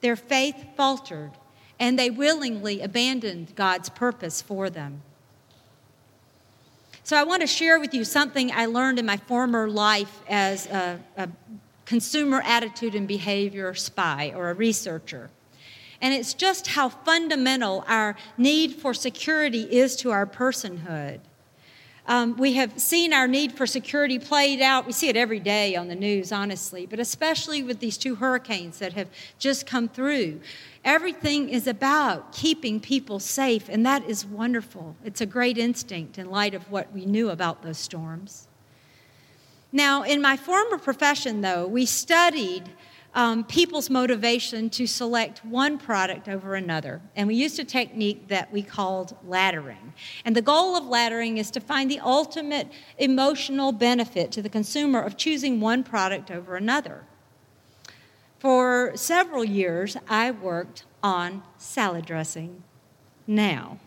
Their 0.00 0.16
faith 0.16 0.56
faltered, 0.76 1.30
and 1.78 1.96
they 1.96 2.10
willingly 2.10 2.80
abandoned 2.80 3.54
God's 3.54 3.88
purpose 3.88 4.42
for 4.42 4.68
them. 4.68 5.02
So 7.04 7.16
I 7.16 7.22
want 7.22 7.42
to 7.42 7.46
share 7.46 7.78
with 7.78 7.94
you 7.94 8.02
something 8.02 8.50
I 8.50 8.66
learned 8.66 8.98
in 8.98 9.06
my 9.06 9.16
former 9.16 9.70
life 9.70 10.22
as 10.28 10.66
a, 10.66 10.98
a 11.16 11.28
consumer 11.84 12.42
attitude 12.44 12.96
and 12.96 13.06
behavior 13.06 13.74
spy 13.74 14.32
or 14.34 14.50
a 14.50 14.54
researcher. 14.54 15.30
And 16.00 16.12
it's 16.12 16.34
just 16.34 16.66
how 16.66 16.88
fundamental 16.88 17.84
our 17.86 18.16
need 18.36 18.74
for 18.74 18.92
security 18.92 19.62
is 19.70 19.94
to 19.98 20.10
our 20.10 20.26
personhood. 20.26 21.20
Um, 22.06 22.36
we 22.36 22.54
have 22.54 22.80
seen 22.80 23.12
our 23.12 23.28
need 23.28 23.52
for 23.52 23.64
security 23.64 24.18
played 24.18 24.60
out. 24.60 24.86
We 24.86 24.92
see 24.92 25.08
it 25.08 25.16
every 25.16 25.38
day 25.38 25.76
on 25.76 25.86
the 25.86 25.94
news, 25.94 26.32
honestly, 26.32 26.84
but 26.84 26.98
especially 26.98 27.62
with 27.62 27.78
these 27.78 27.96
two 27.96 28.16
hurricanes 28.16 28.80
that 28.80 28.94
have 28.94 29.08
just 29.38 29.66
come 29.66 29.88
through. 29.88 30.40
Everything 30.84 31.48
is 31.48 31.68
about 31.68 32.32
keeping 32.32 32.80
people 32.80 33.20
safe, 33.20 33.68
and 33.68 33.86
that 33.86 34.04
is 34.08 34.26
wonderful. 34.26 34.96
It's 35.04 35.20
a 35.20 35.26
great 35.26 35.56
instinct 35.56 36.18
in 36.18 36.28
light 36.28 36.54
of 36.54 36.68
what 36.72 36.92
we 36.92 37.06
knew 37.06 37.30
about 37.30 37.62
those 37.62 37.78
storms. 37.78 38.48
Now, 39.70 40.02
in 40.02 40.20
my 40.20 40.36
former 40.36 40.78
profession, 40.78 41.40
though, 41.40 41.66
we 41.68 41.86
studied 41.86 42.68
um, 43.14 43.44
people's 43.44 43.90
motivation 43.90 44.70
to 44.70 44.86
select 44.86 45.44
one 45.44 45.78
product 45.78 46.28
over 46.28 46.54
another. 46.54 47.00
And 47.14 47.28
we 47.28 47.34
used 47.34 47.58
a 47.58 47.64
technique 47.64 48.28
that 48.28 48.50
we 48.52 48.62
called 48.62 49.16
laddering. 49.26 49.92
And 50.24 50.34
the 50.34 50.42
goal 50.42 50.76
of 50.76 50.84
laddering 50.84 51.36
is 51.36 51.50
to 51.52 51.60
find 51.60 51.90
the 51.90 52.00
ultimate 52.00 52.72
emotional 52.98 53.72
benefit 53.72 54.32
to 54.32 54.42
the 54.42 54.48
consumer 54.48 55.00
of 55.00 55.16
choosing 55.16 55.60
one 55.60 55.84
product 55.84 56.30
over 56.30 56.56
another. 56.56 57.04
For 58.38 58.92
several 58.96 59.44
years, 59.44 59.96
I 60.08 60.30
worked 60.30 60.84
on 61.02 61.42
salad 61.58 62.06
dressing. 62.06 62.64
Now, 63.26 63.78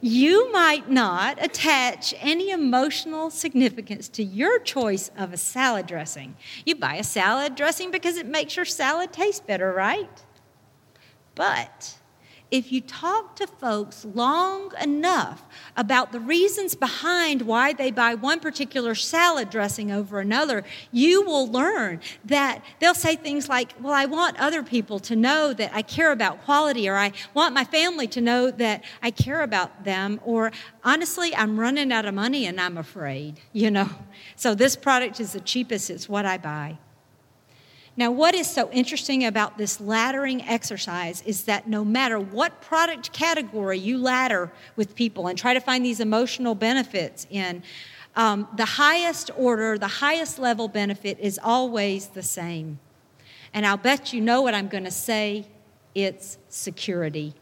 you 0.00 0.50
might 0.52 0.90
not 0.90 1.42
attach 1.42 2.14
any 2.20 2.50
emotional 2.50 3.30
significance 3.30 4.08
to 4.08 4.22
your 4.22 4.58
choice 4.58 5.10
of 5.16 5.32
a 5.32 5.36
salad 5.36 5.86
dressing. 5.86 6.36
You 6.64 6.76
buy 6.76 6.96
a 6.96 7.04
salad 7.04 7.54
dressing 7.54 7.90
because 7.90 8.16
it 8.16 8.26
makes 8.26 8.56
your 8.56 8.64
salad 8.64 9.12
taste 9.12 9.46
better, 9.46 9.72
right? 9.72 10.24
But 11.34 11.98
if 12.50 12.72
you 12.72 12.80
talk 12.80 13.36
to 13.36 13.46
folks 13.46 14.04
long 14.04 14.72
enough 14.80 15.44
about 15.76 16.12
the 16.12 16.20
reasons 16.20 16.74
behind 16.74 17.42
why 17.42 17.72
they 17.72 17.90
buy 17.90 18.14
one 18.14 18.40
particular 18.40 18.94
salad 18.94 19.50
dressing 19.50 19.92
over 19.92 20.20
another, 20.20 20.64
you 20.90 21.22
will 21.22 21.46
learn 21.46 22.00
that 22.24 22.64
they'll 22.80 22.94
say 22.94 23.16
things 23.16 23.48
like, 23.48 23.72
Well, 23.80 23.92
I 23.92 24.06
want 24.06 24.38
other 24.38 24.62
people 24.62 24.98
to 25.00 25.16
know 25.16 25.52
that 25.52 25.70
I 25.72 25.82
care 25.82 26.12
about 26.12 26.44
quality, 26.44 26.88
or 26.88 26.96
I 26.96 27.12
want 27.34 27.54
my 27.54 27.64
family 27.64 28.06
to 28.08 28.20
know 28.20 28.50
that 28.50 28.84
I 29.02 29.10
care 29.10 29.42
about 29.42 29.84
them, 29.84 30.20
or 30.24 30.50
honestly, 30.82 31.34
I'm 31.34 31.58
running 31.58 31.92
out 31.92 32.04
of 32.04 32.14
money 32.14 32.46
and 32.46 32.60
I'm 32.60 32.76
afraid, 32.76 33.40
you 33.52 33.70
know. 33.70 33.88
So 34.36 34.54
this 34.54 34.76
product 34.76 35.20
is 35.20 35.32
the 35.32 35.40
cheapest, 35.40 35.90
it's 35.90 36.08
what 36.08 36.26
I 36.26 36.38
buy. 36.38 36.78
Now, 37.96 38.10
what 38.10 38.34
is 38.34 38.48
so 38.48 38.70
interesting 38.70 39.24
about 39.24 39.58
this 39.58 39.78
laddering 39.78 40.44
exercise 40.48 41.22
is 41.26 41.44
that 41.44 41.68
no 41.68 41.84
matter 41.84 42.18
what 42.18 42.60
product 42.60 43.12
category 43.12 43.78
you 43.78 43.98
ladder 43.98 44.50
with 44.76 44.94
people 44.94 45.26
and 45.26 45.36
try 45.36 45.54
to 45.54 45.60
find 45.60 45.84
these 45.84 46.00
emotional 46.00 46.54
benefits 46.54 47.26
in, 47.30 47.62
um, 48.16 48.48
the 48.56 48.64
highest 48.64 49.30
order, 49.36 49.76
the 49.76 49.88
highest 49.88 50.38
level 50.38 50.68
benefit 50.68 51.18
is 51.20 51.38
always 51.42 52.08
the 52.08 52.22
same. 52.22 52.78
And 53.52 53.66
I'll 53.66 53.76
bet 53.76 54.12
you 54.12 54.20
know 54.20 54.42
what 54.42 54.54
I'm 54.54 54.68
going 54.68 54.84
to 54.84 54.90
say 54.90 55.46
it's 55.94 56.38
security. 56.48 57.34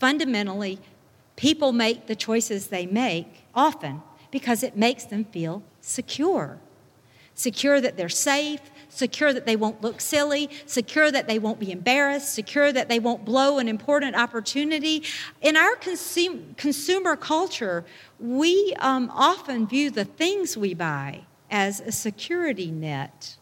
Fundamentally, 0.00 0.80
people 1.36 1.72
make 1.72 2.06
the 2.06 2.16
choices 2.16 2.66
they 2.66 2.86
make 2.86 3.44
often 3.54 4.02
because 4.30 4.62
it 4.62 4.76
makes 4.76 5.04
them 5.04 5.24
feel 5.24 5.62
secure. 5.80 6.58
Secure 7.34 7.80
that 7.80 7.96
they're 7.96 8.08
safe, 8.08 8.60
secure 8.94 9.32
that 9.32 9.46
they 9.46 9.56
won't 9.56 9.82
look 9.82 10.00
silly, 10.00 10.48
secure 10.66 11.10
that 11.10 11.26
they 11.26 11.38
won't 11.38 11.58
be 11.58 11.70
embarrassed, 11.72 12.34
secure 12.34 12.72
that 12.72 12.88
they 12.88 12.98
won't 12.98 13.24
blow 13.24 13.58
an 13.58 13.68
important 13.68 14.16
opportunity. 14.16 15.02
In 15.42 15.56
our 15.56 15.74
consum- 15.76 16.56
consumer 16.56 17.16
culture, 17.16 17.84
we 18.18 18.74
um, 18.78 19.10
often 19.14 19.66
view 19.66 19.90
the 19.90 20.04
things 20.04 20.56
we 20.56 20.74
buy 20.74 21.24
as 21.50 21.80
a 21.80 21.92
security 21.92 22.70
net. 22.70 23.36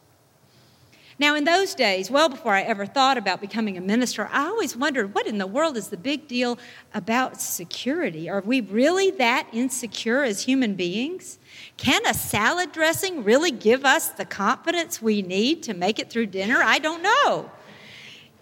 Now, 1.23 1.37
in 1.37 1.45
those 1.45 1.77
days, 1.77 2.11
well 2.11 2.29
before 2.29 2.53
I 2.53 2.63
ever 2.63 2.85
thought 2.85 3.17
about 3.17 3.41
becoming 3.41 3.79
a 3.79 3.81
minister, 3.81 4.29
I 4.33 4.47
always 4.47 4.77
wondered 4.77 5.15
what 5.15 5.29
in 5.29 5.39
the 5.39 5.47
world 5.47 5.77
is 5.77 5.87
the 5.87 5.97
big 5.97 6.27
deal 6.27 6.59
about 6.93 7.41
security? 7.41 8.29
Are 8.29 8.41
we 8.41 8.61
really 8.61 9.13
that 9.13 9.47
insecure 9.53 10.25
as 10.25 10.43
human 10.43 10.75
beings? 10.75 11.39
Can 11.77 12.05
a 12.07 12.13
salad 12.13 12.73
dressing 12.73 13.23
really 13.23 13.53
give 13.53 13.85
us 13.85 14.09
the 14.09 14.25
confidence 14.25 15.01
we 15.01 15.23
need 15.23 15.63
to 15.63 15.75
make 15.75 16.01
it 16.01 16.11
through 16.11 16.27
dinner? 16.27 16.61
I 16.61 16.81
don't 16.81 17.05
know. 17.05 17.53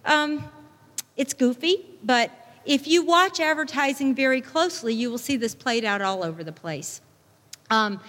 Um, 0.07 0.51
it's 1.19 1.35
goofy, 1.35 1.85
but 2.03 2.31
if 2.65 2.89
you 2.89 3.05
watch 3.05 3.41
advertising 3.41 4.15
very 4.15 4.41
closely, 4.41 4.95
you 4.95 5.11
will 5.11 5.19
see 5.19 5.37
this 5.37 5.55
played 5.55 5.85
out 5.85 6.01
all 6.01 6.25
over 6.25 6.43
the 6.43 6.51
place. 6.51 7.03
Um, 7.69 8.01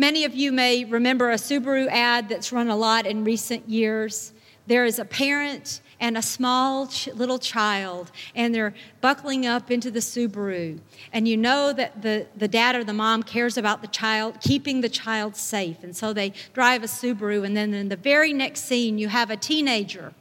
many 0.00 0.24
of 0.24 0.34
you 0.34 0.50
may 0.50 0.86
remember 0.86 1.30
a 1.30 1.34
Subaru 1.34 1.86
ad 1.88 2.30
that's 2.30 2.52
run 2.52 2.68
a 2.68 2.74
lot 2.76 3.06
in 3.06 3.22
recent 3.22 3.68
years. 3.68 4.32
There 4.66 4.86
is 4.86 4.98
a 4.98 5.04
parent 5.04 5.82
and 6.00 6.16
a 6.16 6.22
small 6.22 6.86
ch- 6.86 7.08
little 7.08 7.38
child, 7.38 8.10
and 8.34 8.54
they're 8.54 8.72
buckling 9.02 9.44
up 9.44 9.70
into 9.70 9.90
the 9.90 10.00
Subaru. 10.00 10.80
And 11.12 11.28
you 11.28 11.36
know 11.36 11.74
that 11.74 12.00
the, 12.00 12.26
the 12.34 12.48
dad 12.48 12.74
or 12.76 12.82
the 12.82 12.94
mom 12.94 13.22
cares 13.22 13.58
about 13.58 13.82
the 13.82 13.88
child, 13.88 14.40
keeping 14.40 14.80
the 14.80 14.88
child 14.88 15.36
safe. 15.36 15.84
And 15.84 15.94
so 15.94 16.14
they 16.14 16.32
drive 16.54 16.82
a 16.82 16.86
Subaru, 16.86 17.44
and 17.44 17.54
then 17.54 17.74
in 17.74 17.90
the 17.90 17.96
very 17.96 18.32
next 18.32 18.64
scene, 18.64 18.96
you 18.96 19.08
have 19.08 19.28
a 19.28 19.36
teenager 19.36 20.14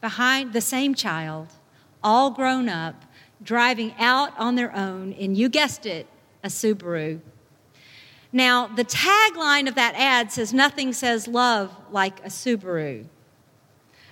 behind 0.00 0.52
the 0.52 0.60
same 0.60 0.94
child, 0.94 1.48
all 2.04 2.30
grown 2.30 2.68
up, 2.68 3.02
driving 3.42 3.92
out 3.98 4.30
on 4.38 4.54
their 4.54 4.72
own, 4.76 5.12
and 5.14 5.36
you 5.36 5.48
guessed 5.48 5.86
it, 5.86 6.06
a 6.44 6.48
Subaru. 6.48 7.20
Now, 8.36 8.66
the 8.66 8.84
tagline 8.84 9.66
of 9.66 9.76
that 9.76 9.94
ad 9.94 10.30
says, 10.30 10.52
Nothing 10.52 10.92
says 10.92 11.26
love 11.26 11.74
like 11.90 12.20
a 12.20 12.28
Subaru. 12.28 13.06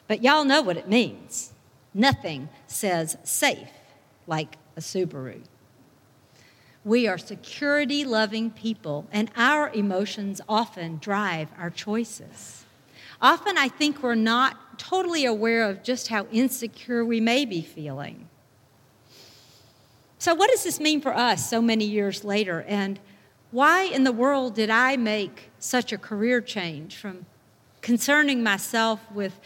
But 0.08 0.24
y'all 0.24 0.46
know 0.46 0.62
what 0.62 0.78
it 0.78 0.88
means. 0.88 1.52
Nothing 1.92 2.48
says 2.66 3.18
safe 3.22 3.68
like 4.26 4.56
a 4.78 4.80
Subaru. 4.80 5.42
We 6.86 7.06
are 7.06 7.18
security 7.18 8.02
loving 8.02 8.50
people, 8.50 9.06
and 9.12 9.30
our 9.36 9.68
emotions 9.74 10.40
often 10.48 10.96
drive 11.02 11.50
our 11.58 11.68
choices. 11.68 12.64
Often, 13.20 13.58
I 13.58 13.68
think 13.68 14.02
we're 14.02 14.14
not 14.14 14.78
totally 14.78 15.26
aware 15.26 15.68
of 15.68 15.82
just 15.82 16.08
how 16.08 16.24
insecure 16.32 17.04
we 17.04 17.20
may 17.20 17.44
be 17.44 17.60
feeling. 17.60 18.30
So, 20.18 20.34
what 20.34 20.50
does 20.50 20.64
this 20.64 20.80
mean 20.80 21.02
for 21.02 21.14
us 21.14 21.50
so 21.50 21.60
many 21.60 21.84
years 21.84 22.24
later? 22.24 22.62
And 22.62 22.98
why 23.54 23.84
in 23.84 24.02
the 24.02 24.10
world 24.10 24.52
did 24.56 24.68
I 24.68 24.96
make 24.96 25.52
such 25.60 25.92
a 25.92 25.96
career 25.96 26.40
change 26.40 26.96
from 26.96 27.24
concerning 27.82 28.42
myself 28.42 29.00
with 29.12 29.38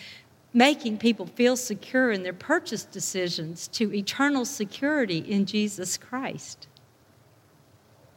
making 0.54 0.96
people 0.96 1.26
feel 1.26 1.58
secure 1.58 2.10
in 2.10 2.22
their 2.22 2.32
purchase 2.32 2.84
decisions 2.84 3.68
to 3.68 3.92
eternal 3.92 4.46
security 4.46 5.18
in 5.18 5.44
Jesus 5.44 5.98
Christ. 5.98 6.66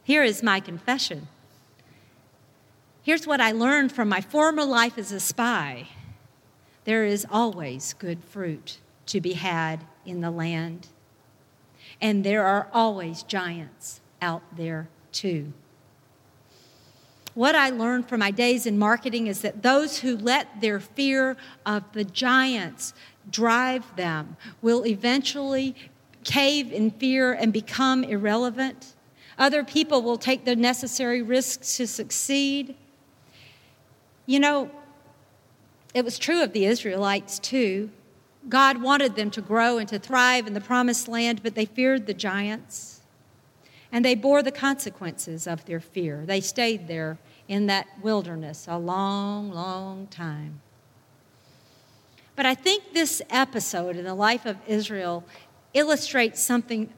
Here 0.02 0.22
is 0.22 0.42
my 0.42 0.60
confession. 0.60 1.28
Here's 3.02 3.26
what 3.26 3.42
I 3.42 3.52
learned 3.52 3.92
from 3.92 4.08
my 4.08 4.22
former 4.22 4.64
life 4.64 4.96
as 4.96 5.12
a 5.12 5.20
spy 5.20 5.88
there 6.84 7.04
is 7.04 7.26
always 7.30 7.92
good 7.92 8.24
fruit 8.24 8.78
to 9.06 9.20
be 9.20 9.34
had 9.34 9.84
in 10.06 10.22
the 10.22 10.30
land, 10.30 10.88
and 12.00 12.24
there 12.24 12.46
are 12.46 12.68
always 12.72 13.22
giants 13.22 14.00
out 14.22 14.42
there 14.56 14.88
too. 15.12 15.52
What 17.34 17.54
I 17.54 17.70
learned 17.70 18.08
from 18.08 18.20
my 18.20 18.30
days 18.30 18.66
in 18.66 18.78
marketing 18.78 19.26
is 19.26 19.40
that 19.40 19.62
those 19.62 19.98
who 20.00 20.16
let 20.16 20.60
their 20.60 20.80
fear 20.80 21.36
of 21.64 21.84
the 21.92 22.04
giants 22.04 22.92
drive 23.30 23.96
them 23.96 24.36
will 24.60 24.84
eventually 24.86 25.74
cave 26.24 26.70
in 26.72 26.90
fear 26.90 27.32
and 27.32 27.52
become 27.52 28.04
irrelevant. 28.04 28.94
Other 29.38 29.64
people 29.64 30.02
will 30.02 30.18
take 30.18 30.44
the 30.44 30.54
necessary 30.54 31.22
risks 31.22 31.76
to 31.78 31.86
succeed. 31.86 32.76
You 34.26 34.38
know, 34.38 34.70
it 35.94 36.04
was 36.04 36.18
true 36.18 36.42
of 36.42 36.52
the 36.52 36.66
Israelites 36.66 37.38
too. 37.38 37.90
God 38.48 38.82
wanted 38.82 39.16
them 39.16 39.30
to 39.30 39.40
grow 39.40 39.78
and 39.78 39.88
to 39.88 39.98
thrive 39.98 40.46
in 40.46 40.52
the 40.52 40.60
promised 40.60 41.08
land, 41.08 41.42
but 41.42 41.54
they 41.54 41.64
feared 41.64 42.06
the 42.06 42.14
giants 42.14 42.91
and 43.92 44.04
they 44.04 44.14
bore 44.14 44.42
the 44.42 44.50
consequences 44.50 45.46
of 45.46 45.66
their 45.66 45.78
fear. 45.78 46.24
They 46.26 46.40
stayed 46.40 46.88
there 46.88 47.18
in 47.46 47.66
that 47.66 47.86
wilderness 48.02 48.66
a 48.66 48.78
long, 48.78 49.52
long 49.52 50.06
time. 50.06 50.62
But 52.34 52.46
I 52.46 52.54
think 52.54 52.94
this 52.94 53.20
episode 53.28 53.96
in 53.96 54.04
the 54.04 54.14
life 54.14 54.46
of 54.46 54.56
Israel 54.66 55.24
illustrates 55.74 56.40
something 56.40 56.90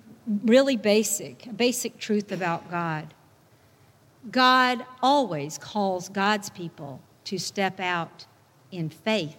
really 0.44 0.76
basic, 0.76 1.46
a 1.46 1.52
basic 1.52 1.98
truth 1.98 2.30
about 2.30 2.70
God. 2.70 3.12
God 4.30 4.86
always 5.02 5.58
calls 5.58 6.08
God's 6.08 6.48
people 6.50 7.00
to 7.24 7.38
step 7.38 7.80
out 7.80 8.26
in 8.70 8.88
faith. 8.88 9.36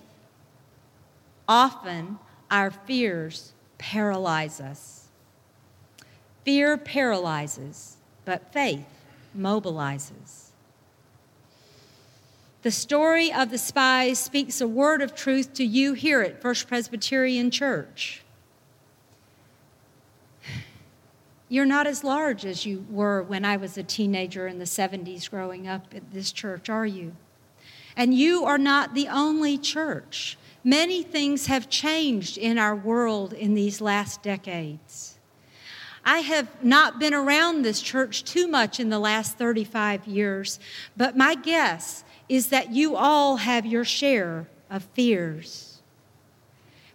Often, 1.47 2.19
our 2.51 2.71
fears 2.71 3.53
paralyze 3.77 4.59
us. 4.59 5.04
Fear 6.45 6.77
paralyzes, 6.77 7.97
but 8.23 8.53
faith 8.53 8.85
mobilizes. 9.35 10.51
The 12.61 12.71
story 12.71 13.33
of 13.33 13.49
the 13.49 13.57
spies 13.57 14.19
speaks 14.19 14.61
a 14.61 14.67
word 14.67 15.01
of 15.01 15.15
truth 15.15 15.53
to 15.55 15.63
you 15.65 15.93
here 15.93 16.21
at 16.21 16.41
First 16.41 16.67
Presbyterian 16.67 17.49
Church. 17.51 18.23
You're 21.49 21.65
not 21.65 21.87
as 21.87 22.03
large 22.03 22.45
as 22.45 22.65
you 22.65 22.85
were 22.89 23.23
when 23.23 23.43
I 23.43 23.57
was 23.57 23.77
a 23.77 23.83
teenager 23.83 24.47
in 24.47 24.59
the 24.59 24.65
70s 24.65 25.29
growing 25.29 25.67
up 25.67 25.93
at 25.95 26.11
this 26.11 26.31
church, 26.31 26.69
are 26.69 26.85
you? 26.85 27.15
And 27.95 28.13
you 28.13 28.45
are 28.45 28.57
not 28.57 28.93
the 28.93 29.07
only 29.07 29.57
church. 29.57 30.37
Many 30.63 31.03
things 31.03 31.45
have 31.45 31.69
changed 31.69 32.37
in 32.37 32.57
our 32.57 32.75
world 32.75 33.33
in 33.33 33.53
these 33.53 33.79
last 33.81 34.23
decades. 34.23 35.14
I 36.05 36.19
have 36.19 36.63
not 36.63 36.99
been 36.99 37.15
around 37.15 37.63
this 37.63 37.81
church 37.81 38.23
too 38.23 38.47
much 38.47 38.79
in 38.79 38.89
the 38.89 38.99
last 38.99 39.37
35 39.37 40.05
years, 40.05 40.59
but 40.95 41.17
my 41.17 41.33
guess 41.33 42.03
is 42.29 42.49
that 42.49 42.71
you 42.71 42.95
all 42.95 43.37
have 43.37 43.65
your 43.65 43.83
share 43.83 44.47
of 44.69 44.83
fears. 44.93 45.81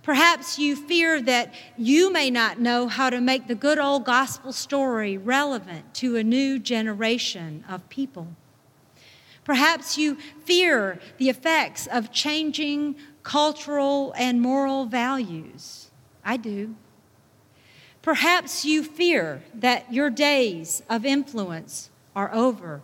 Perhaps 0.03 0.59
you 0.59 0.77
fear 0.77 1.21
that 1.23 1.53
you 1.77 2.13
may 2.13 2.31
not 2.31 2.59
know 2.59 2.89
how 2.89 3.11
to 3.11 3.21
make 3.21 3.49
the 3.49 3.55
good 3.55 3.79
old 3.79 4.05
gospel 4.05 4.53
story 4.53 5.19
relevant 5.19 5.93
to 5.95 6.17
a 6.17 6.25
new 6.25 6.59
generation 6.59 7.65
of 7.69 7.89
people. 7.89 8.29
Perhaps 9.45 9.99
you 9.99 10.17
fear 10.45 11.01
the 11.19 11.29
effects 11.29 11.87
of 11.89 12.13
changing 12.13 12.97
cultural 13.23 14.15
and 14.17 14.41
moral 14.41 14.87
values. 14.87 15.91
I 16.25 16.37
do. 16.37 16.77
Perhaps 18.03 18.65
you 18.65 18.83
fear 18.83 19.43
that 19.55 19.93
your 19.93 20.11
days 20.11 20.83
of 20.89 21.05
influence 21.05 21.91
are 22.17 22.33
over. 22.35 22.81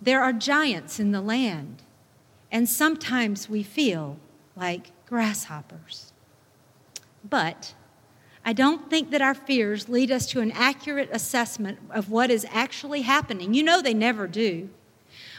There 0.00 0.22
are 0.22 0.32
giants 0.32 1.00
in 1.00 1.12
the 1.12 1.22
land, 1.22 1.82
and 2.52 2.68
sometimes 2.68 3.48
we 3.48 3.62
feel 3.62 4.18
like 4.54 4.90
grasshoppers. 5.06 6.12
But 7.28 7.74
I 8.44 8.52
don't 8.52 8.88
think 8.90 9.10
that 9.10 9.22
our 9.22 9.34
fears 9.34 9.88
lead 9.88 10.12
us 10.12 10.26
to 10.26 10.40
an 10.40 10.52
accurate 10.52 11.08
assessment 11.12 11.78
of 11.90 12.10
what 12.10 12.30
is 12.30 12.46
actually 12.50 13.02
happening. 13.02 13.54
You 13.54 13.62
know, 13.62 13.82
they 13.82 13.94
never 13.94 14.26
do 14.26 14.68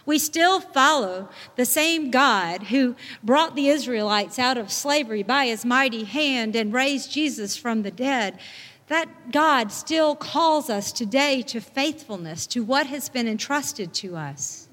we 0.08 0.18
still 0.18 0.62
follow 0.62 1.28
the 1.58 1.66
same 1.66 2.10
God 2.10 2.64
who 2.64 2.96
brought 3.22 3.56
the 3.56 3.68
Israelites 3.68 4.40
out 4.40 4.58
of 4.58 4.72
slavery 4.72 5.22
by 5.22 5.48
his 5.48 5.66
mighty 5.66 6.06
hand 6.06 6.56
and 6.56 6.74
raised 6.74 7.12
Jesus 7.12 7.58
from 7.58 7.84
the 7.84 7.92
dead. 7.92 8.40
That 8.88 9.34
God 9.34 9.70
still 9.70 10.16
calls 10.16 10.70
us 10.70 10.94
today 10.94 11.42
to 11.44 11.60
faithfulness, 11.60 12.48
to 12.48 12.64
what 12.64 12.88
has 12.88 13.10
been 13.10 13.28
entrusted 13.28 13.94
to 13.96 14.16
us. 14.16 14.70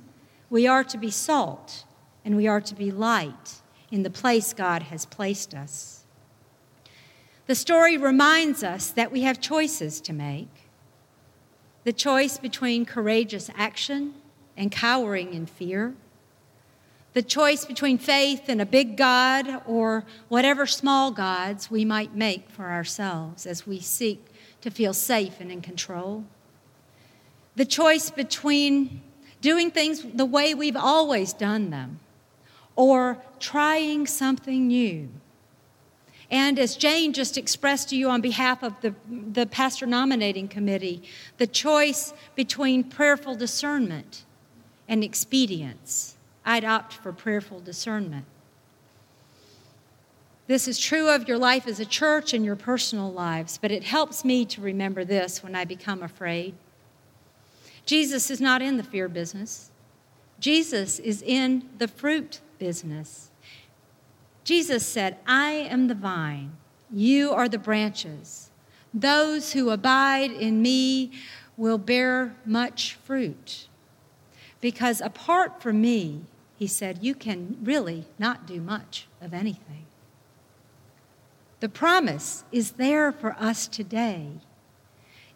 We 0.51 0.69
are 0.69 0.85
to 0.85 0.97
be 0.97 1.11
salt 1.11 1.85
and 2.25 2.37
we 2.37 2.47
are 2.47 2.61
to 2.61 2.75
be 2.75 2.93
light 2.93 3.61
in 3.91 4.05
the 4.05 4.11
place 4.11 4.53
God 4.53 4.85
has 4.85 5.05
placed 5.05 5.53
us. 5.53 6.05
The 7.49 7.57
story 7.57 7.97
reminds 7.97 8.63
us 8.63 8.89
that 8.91 9.11
we 9.11 9.23
have 9.23 9.41
choices 9.41 10.01
to 10.03 10.13
make 10.13 10.71
the 11.83 11.93
choice 11.93 12.39
between 12.39 12.87
courageous 12.87 13.51
action 13.57 14.15
and 14.57 14.71
cowering 14.71 15.35
in 15.35 15.47
fear. 15.47 15.95
The 17.15 17.23
choice 17.23 17.65
between 17.65 17.99
faith 17.99 18.49
and 18.49 18.61
a 18.61 18.67
big 18.67 18.97
God 18.97 19.63
or 19.67 20.05
whatever 20.29 20.67
small 20.67 21.13
gods 21.13 21.71
we 21.71 21.85
might 21.85 22.15
make 22.15 22.51
for 22.51 22.71
ourselves 22.71 23.47
as 23.47 23.67
we 23.67 23.79
seek 23.79 24.27
to 24.63 24.71
feel 24.71 24.93
safe 24.93 25.41
and 25.41 25.53
in 25.53 25.61
control. 25.61 26.25
The 27.55 27.65
choice 27.65 28.11
between 28.11 29.01
doing 29.41 29.71
things 29.71 30.03
the 30.03 30.25
way 30.25 30.55
we've 30.55 30.77
always 30.77 31.33
done 31.33 31.71
them 31.71 32.01
or 32.75 33.19
trying 33.39 34.07
something 34.07 34.67
new. 34.67 35.09
And 36.31 36.59
as 36.59 36.75
Jane 36.75 37.13
just 37.13 37.39
expressed 37.39 37.91
to 37.91 37.97
you 37.97 38.09
on 38.09 38.21
behalf 38.21 38.65
of 38.65 38.81
the, 38.81 38.95
the 39.09 39.47
pastor 39.47 39.87
nominating 39.87 40.49
committee, 40.49 41.03
the 41.37 41.47
choice 41.47 42.13
between 42.35 42.83
prayerful 42.83 43.37
discernment 43.37 44.24
and 44.89 45.03
expedience. 45.03 46.17
I'd 46.45 46.65
opt 46.65 46.95
for 46.95 47.13
prayerful 47.13 47.61
discernment. 47.61 48.27
This 50.47 50.69
is 50.69 50.79
true 50.79 51.09
of 51.09 51.27
your 51.27 51.39
life 51.39 51.67
as 51.67 51.81
a 51.81 51.87
church 51.87 52.35
and 52.35 52.45
your 52.45 52.57
personal 52.57 53.11
lives, 53.11 53.59
but 53.61 53.71
it 53.71 53.85
helps 53.85 54.25
me 54.25 54.45
to 54.47 54.61
remember 54.61 55.03
this 55.03 55.43
when 55.43 55.55
I 55.55 55.65
become 55.65 56.03
afraid. 56.03 56.55
Jesus 57.87 58.31
is 58.31 58.41
not 58.41 58.61
in 58.61 58.77
the 58.77 58.83
fear 58.83 59.09
business, 59.09 59.71
Jesus 60.39 60.99
is 60.99 61.23
in 61.23 61.69
the 61.79 61.89
fruit 61.89 62.41
business. 62.59 63.31
Jesus 64.43 64.85
said, 64.85 65.17
I 65.27 65.53
am 65.53 65.89
the 65.89 65.95
vine, 65.95 66.53
you 66.93 67.33
are 67.33 67.49
the 67.49 67.59
branches. 67.59 68.51
Those 68.93 69.55
who 69.55 69.71
abide 69.71 70.31
in 70.31 70.61
me 70.61 71.11
will 71.57 71.79
bear 71.79 72.37
much 72.45 72.95
fruit. 72.95 73.69
Because 74.65 75.03
apart 75.03 75.61
from 75.61 75.83
me, 75.83 76.23
he 76.57 76.67
said, 76.67 77.01
you 77.03 77.15
can 77.15 77.59
really 77.63 78.07
not 78.19 78.47
do 78.47 78.63
much 78.63 79.07
of 79.21 79.35
anything. 79.35 79.85
The 81.61 81.69
promise 81.69 82.45
is 82.51 82.71
there 82.71 83.13
for 83.13 83.37
us 83.39 83.67
today. 83.67 84.29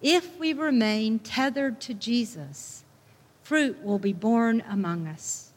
If 0.00 0.38
we 0.38 0.54
remain 0.54 1.18
tethered 1.18 1.78
to 1.82 1.92
Jesus, 1.92 2.84
fruit 3.42 3.84
will 3.84 3.98
be 3.98 4.14
born 4.14 4.62
among 4.66 5.06
us. 5.06 5.52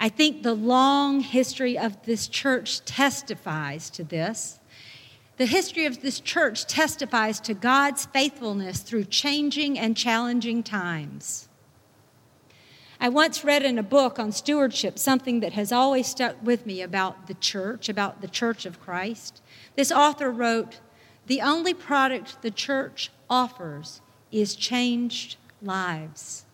I 0.00 0.08
think 0.08 0.42
the 0.42 0.54
long 0.54 1.20
history 1.20 1.76
of 1.76 2.06
this 2.06 2.26
church 2.26 2.82
testifies 2.86 3.90
to 3.90 4.02
this. 4.02 4.60
The 5.36 5.44
history 5.44 5.84
of 5.84 6.00
this 6.00 6.20
church 6.20 6.64
testifies 6.64 7.38
to 7.40 7.52
God's 7.52 8.06
faithfulness 8.06 8.80
through 8.80 9.04
changing 9.04 9.78
and 9.78 9.94
challenging 9.94 10.62
times. 10.62 11.47
I 13.00 13.08
once 13.08 13.44
read 13.44 13.62
in 13.62 13.78
a 13.78 13.82
book 13.82 14.18
on 14.18 14.32
stewardship 14.32 14.98
something 14.98 15.40
that 15.40 15.52
has 15.52 15.70
always 15.70 16.08
stuck 16.08 16.36
with 16.42 16.66
me 16.66 16.82
about 16.82 17.28
the 17.28 17.34
church, 17.34 17.88
about 17.88 18.20
the 18.20 18.28
church 18.28 18.66
of 18.66 18.80
Christ. 18.80 19.40
This 19.76 19.92
author 19.92 20.30
wrote 20.30 20.80
The 21.26 21.40
only 21.40 21.74
product 21.74 22.42
the 22.42 22.50
church 22.50 23.10
offers 23.30 24.00
is 24.32 24.56
changed 24.56 25.36
lives. 25.62 26.44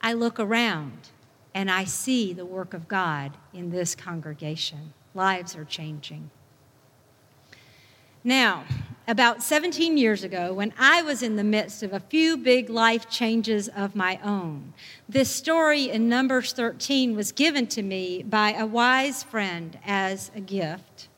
I 0.00 0.12
look 0.14 0.40
around 0.40 1.10
and 1.54 1.70
I 1.70 1.84
see 1.84 2.32
the 2.32 2.46
work 2.46 2.74
of 2.74 2.88
God 2.88 3.36
in 3.52 3.70
this 3.70 3.94
congregation. 3.94 4.94
Lives 5.14 5.54
are 5.54 5.64
changing. 5.64 6.30
Now, 8.26 8.64
about 9.06 9.42
17 9.42 9.98
years 9.98 10.24
ago, 10.24 10.54
when 10.54 10.72
I 10.78 11.02
was 11.02 11.22
in 11.22 11.36
the 11.36 11.44
midst 11.44 11.82
of 11.82 11.92
a 11.92 12.00
few 12.00 12.38
big 12.38 12.70
life 12.70 13.10
changes 13.10 13.68
of 13.68 13.94
my 13.94 14.18
own, 14.24 14.72
this 15.06 15.28
story 15.30 15.90
in 15.90 16.08
Numbers 16.08 16.54
13 16.54 17.14
was 17.14 17.32
given 17.32 17.66
to 17.66 17.82
me 17.82 18.22
by 18.22 18.54
a 18.54 18.64
wise 18.64 19.22
friend 19.22 19.78
as 19.84 20.30
a 20.34 20.40
gift. 20.40 21.08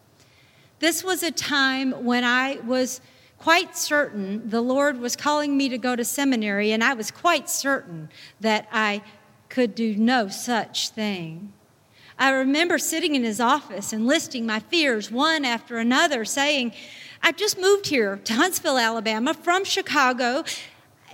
This 0.81 1.05
was 1.05 1.23
a 1.23 1.31
time 1.31 1.93
when 2.05 2.25
I 2.25 2.59
was 2.67 3.01
quite 3.39 3.77
certain 3.77 4.51
the 4.51 4.61
Lord 4.61 4.99
was 4.99 5.15
calling 5.15 5.57
me 5.57 5.69
to 5.69 5.79
go 5.79 5.95
to 5.95 6.05
seminary, 6.05 6.73
and 6.73 6.83
I 6.83 6.95
was 6.95 7.13
quite 7.13 7.49
certain 7.49 8.09
that 8.41 8.67
I 8.73 9.03
could 9.49 9.77
do 9.77 9.95
no 9.95 10.27
such 10.27 10.89
thing. 10.89 11.53
I 12.19 12.31
remember 12.31 12.79
sitting 12.79 13.15
in 13.15 13.25
his 13.25 13.41
office 13.41 13.93
and 13.93 14.07
listing 14.07 14.47
my 14.47 14.61
fears 14.61 15.11
one 15.11 15.45
after 15.45 15.77
another, 15.77 16.25
saying, 16.25 16.73
I've 17.23 17.37
just 17.37 17.59
moved 17.59 17.89
here 17.89 18.21
to 18.25 18.35
Huntsville, 18.35 18.79
Alabama 18.79 19.35
from 19.35 19.65
Chicago. 19.65 20.45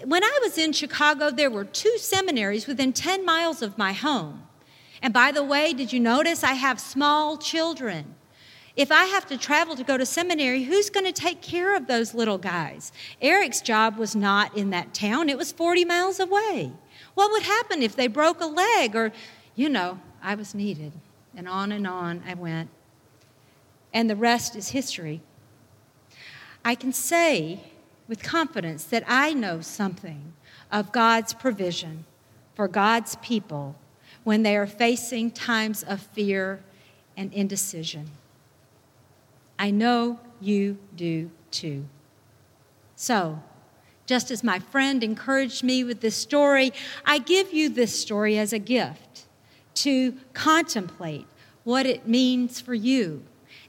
When 0.04 0.22
I 0.22 0.38
was 0.42 0.58
in 0.58 0.72
Chicago, 0.72 1.30
there 1.30 1.50
were 1.50 1.64
two 1.64 1.98
seminaries 1.98 2.68
within 2.68 2.92
10 2.92 3.24
miles 3.24 3.62
of 3.62 3.76
my 3.76 3.92
home. 3.92 4.44
And 5.02 5.12
by 5.12 5.32
the 5.32 5.42
way, 5.42 5.72
did 5.72 5.92
you 5.92 5.98
notice 5.98 6.44
I 6.44 6.52
have 6.52 6.78
small 6.78 7.36
children? 7.36 8.14
If 8.76 8.92
I 8.92 9.04
have 9.06 9.26
to 9.26 9.36
travel 9.36 9.74
to 9.76 9.84
go 9.84 9.98
to 9.98 10.06
seminary, 10.06 10.62
who's 10.62 10.88
going 10.88 11.04
to 11.04 11.12
take 11.12 11.42
care 11.42 11.76
of 11.76 11.88
those 11.88 12.14
little 12.14 12.38
guys? 12.38 12.92
Eric's 13.20 13.60
job 13.60 13.98
was 13.98 14.14
not 14.14 14.56
in 14.56 14.70
that 14.70 14.94
town, 14.94 15.28
it 15.28 15.36
was 15.36 15.50
40 15.50 15.84
miles 15.84 16.20
away. 16.20 16.72
What 17.14 17.32
would 17.32 17.42
happen 17.42 17.82
if 17.82 17.96
they 17.96 18.06
broke 18.06 18.40
a 18.40 18.46
leg 18.46 18.94
or, 18.94 19.12
you 19.56 19.68
know, 19.68 19.98
I 20.22 20.35
was 20.35 20.54
needed. 20.54 20.92
And 21.37 21.48
on 21.48 21.72
and 21.72 21.87
on 21.87 22.22
I 22.26 22.35
went. 22.35 22.70
And 23.92 24.08
the 24.08 24.16
rest 24.16 24.56
is 24.56 24.70
history. 24.70 25.20
I 26.64 26.74
can 26.74 26.92
say 26.92 27.61
with 28.08 28.22
confidence 28.22 28.85
that 28.85 29.04
I 29.06 29.35
know 29.35 29.61
something 29.61 30.32
of 30.70 30.92
God's 30.92 31.35
provision 31.35 32.04
for 32.54 32.68
God's 32.68 33.16
people 33.16 33.76
when 34.24 34.42
they 34.42 34.56
are 34.56 34.66
facing 34.66 35.30
times 35.30 35.82
of 35.82 36.00
fear 36.00 36.61
and 37.16 37.32
indecision. 37.32 38.11
I 39.58 39.70
know 39.70 40.20
you 40.40 40.78
do 40.96 41.30
too. 41.50 41.85
So, 42.96 43.42
just 44.06 44.30
as 44.30 44.42
my 44.44 44.58
friend 44.58 45.02
encouraged 45.02 45.62
me 45.62 45.85
with 45.85 46.00
this 46.00 46.16
story, 46.16 46.72
I 47.04 47.18
give 47.18 47.52
you 47.52 47.68
this 47.68 47.98
story 47.98 48.38
as 48.38 48.52
a 48.52 48.58
gift 48.58 49.12
to 49.74 50.14
contemplate 50.32 51.26
what 51.64 51.87
it 51.87 52.06
means 52.06 52.61
for 52.61 52.74
you 52.74 53.22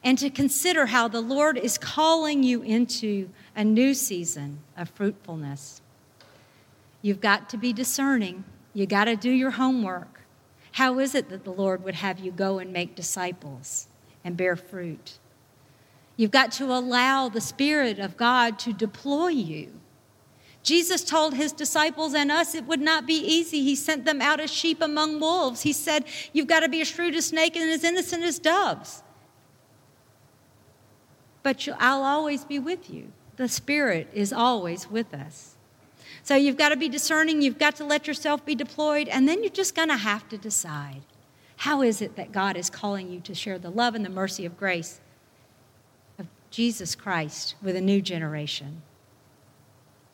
and 0.03 0.17
to 0.17 0.29
consider 0.29 0.87
how 0.87 1.07
the 1.07 1.21
Lord 1.21 1.57
is 1.57 1.77
calling 1.77 2.43
you 2.43 2.61
into 2.61 3.29
a 3.55 3.63
new 3.63 3.93
season 3.93 4.59
of 4.75 4.89
fruitfulness. 4.89 5.81
You've 7.01 7.21
got 7.21 7.49
to 7.49 7.57
be 7.57 7.73
discerning, 7.73 8.43
you 8.73 8.85
got 8.85 9.05
to 9.05 9.15
do 9.15 9.29
your 9.29 9.51
homework. 9.51 10.21
How 10.73 10.99
is 10.99 11.13
it 11.13 11.29
that 11.29 11.43
the 11.43 11.53
Lord 11.53 11.83
would 11.83 11.95
have 11.95 12.19
you 12.19 12.31
go 12.31 12.59
and 12.59 12.73
make 12.73 12.95
disciples 12.95 13.87
and 14.23 14.35
bear 14.35 14.55
fruit? 14.55 15.19
You've 16.17 16.31
got 16.31 16.51
to 16.53 16.65
allow 16.65 17.29
the 17.29 17.41
Spirit 17.41 17.99
of 17.99 18.17
God 18.17 18.59
to 18.59 18.73
deploy 18.73 19.29
you 19.29 19.79
Jesus 20.63 21.03
told 21.03 21.33
his 21.33 21.51
disciples 21.51 22.13
and 22.13 22.31
us 22.31 22.55
it 22.55 22.65
would 22.65 22.79
not 22.79 23.05
be 23.05 23.15
easy. 23.15 23.61
He 23.61 23.75
sent 23.75 24.05
them 24.05 24.21
out 24.21 24.39
as 24.39 24.51
sheep 24.51 24.81
among 24.81 25.19
wolves. 25.19 25.61
He 25.61 25.73
said, 25.73 26.05
You've 26.31 26.47
got 26.47 26.61
to 26.61 26.69
be 26.69 26.81
as 26.81 26.87
shrewd 26.87 27.15
as 27.15 27.27
snake 27.27 27.57
and 27.57 27.69
as 27.69 27.83
innocent 27.83 28.23
as 28.23 28.39
doves. 28.39 29.03
But 31.43 31.67
I'll 31.79 32.03
always 32.03 32.45
be 32.45 32.57
with 32.59 32.89
you. 32.89 33.11
The 33.35 33.49
Spirit 33.49 34.09
is 34.13 34.31
always 34.31 34.89
with 34.89 35.13
us. 35.13 35.55
So 36.23 36.35
you've 36.35 36.57
got 36.57 36.69
to 36.69 36.77
be 36.77 36.87
discerning, 36.87 37.41
you've 37.41 37.59
got 37.59 37.75
to 37.77 37.83
let 37.83 38.07
yourself 38.07 38.45
be 38.45 38.55
deployed, 38.55 39.09
and 39.09 39.27
then 39.27 39.43
you're 39.43 39.51
just 39.51 39.75
going 39.75 39.89
to 39.89 39.97
have 39.97 40.29
to 40.29 40.37
decide 40.37 41.01
how 41.57 41.81
is 41.81 42.01
it 42.01 42.15
that 42.15 42.31
God 42.31 42.55
is 42.55 42.69
calling 42.69 43.09
you 43.09 43.19
to 43.21 43.35
share 43.35 43.59
the 43.59 43.69
love 43.69 43.95
and 43.95 44.05
the 44.05 44.09
mercy 44.09 44.45
of 44.45 44.57
grace 44.57 45.01
of 46.17 46.27
Jesus 46.49 46.95
Christ 46.95 47.55
with 47.61 47.75
a 47.75 47.81
new 47.81 48.01
generation? 48.01 48.81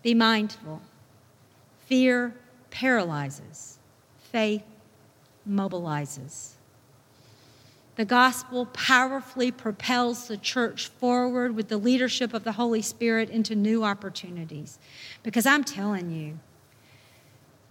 Be 0.01 0.13
mindful. 0.13 0.81
Fear 1.85 2.35
paralyzes, 2.69 3.79
faith 4.31 4.63
mobilizes. 5.47 6.51
The 7.95 8.05
gospel 8.05 8.67
powerfully 8.67 9.51
propels 9.51 10.29
the 10.29 10.37
church 10.37 10.87
forward 10.87 11.53
with 11.53 11.67
the 11.67 11.77
leadership 11.77 12.33
of 12.33 12.45
the 12.45 12.53
Holy 12.53 12.81
Spirit 12.81 13.29
into 13.29 13.55
new 13.55 13.83
opportunities. 13.83 14.79
Because 15.21 15.45
I'm 15.45 15.65
telling 15.65 16.09
you, 16.09 16.39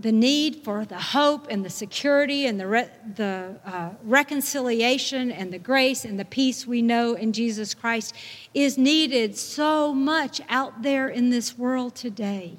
the 0.01 0.13
need 0.13 0.63
for 0.63 0.85
the 0.85 0.99
hope 0.99 1.49
and 1.51 1.65
the 1.65 1.71
security 1.71 2.47
and 2.47 2.61
the, 2.61 2.67
re- 2.67 2.91
the 3.17 3.57
uh, 3.65 3.91
reconciliation 4.05 5.33
and 5.33 5.53
the 5.53 5.59
grace 5.59 6.05
and 6.05 6.21
the 6.21 6.25
peace 6.25 6.67
we 6.67 6.81
know 6.81 7.15
in 7.15 7.33
Jesus 7.33 7.75
Christ 7.75 8.15
is 8.55 8.79
needed 8.79 9.37
so 9.37 9.93
much 9.93 10.41
out 10.49 10.83
there 10.83 11.09
in 11.09 11.31
this 11.31 11.59
world 11.59 11.97
today. 11.97 12.59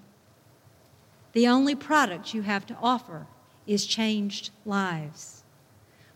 The 1.32 1.48
only 1.48 1.76
product 1.76 2.34
you 2.34 2.42
have 2.42 2.66
to 2.68 2.78
offer 2.82 3.28
is 3.66 3.86
changed 3.86 4.50
lives. 4.66 5.44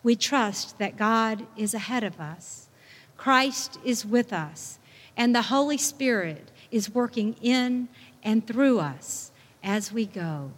We 0.01 0.17
trust 0.17 0.77
that 0.79 0.97
God 0.97 1.47
is 1.55 1.73
ahead 1.73 2.03
of 2.03 2.19
us, 2.19 2.67
Christ 3.15 3.79
is 3.85 4.05
with 4.05 4.33
us, 4.33 4.77
and 5.15 5.33
the 5.33 5.43
Holy 5.43 5.77
Spirit 5.77 6.51
is 6.69 6.93
working 6.93 7.35
in 7.41 7.87
and 8.23 8.45
through 8.45 8.79
us 8.79 9.31
as 9.63 9.93
we 9.93 10.05
go. 10.05 10.51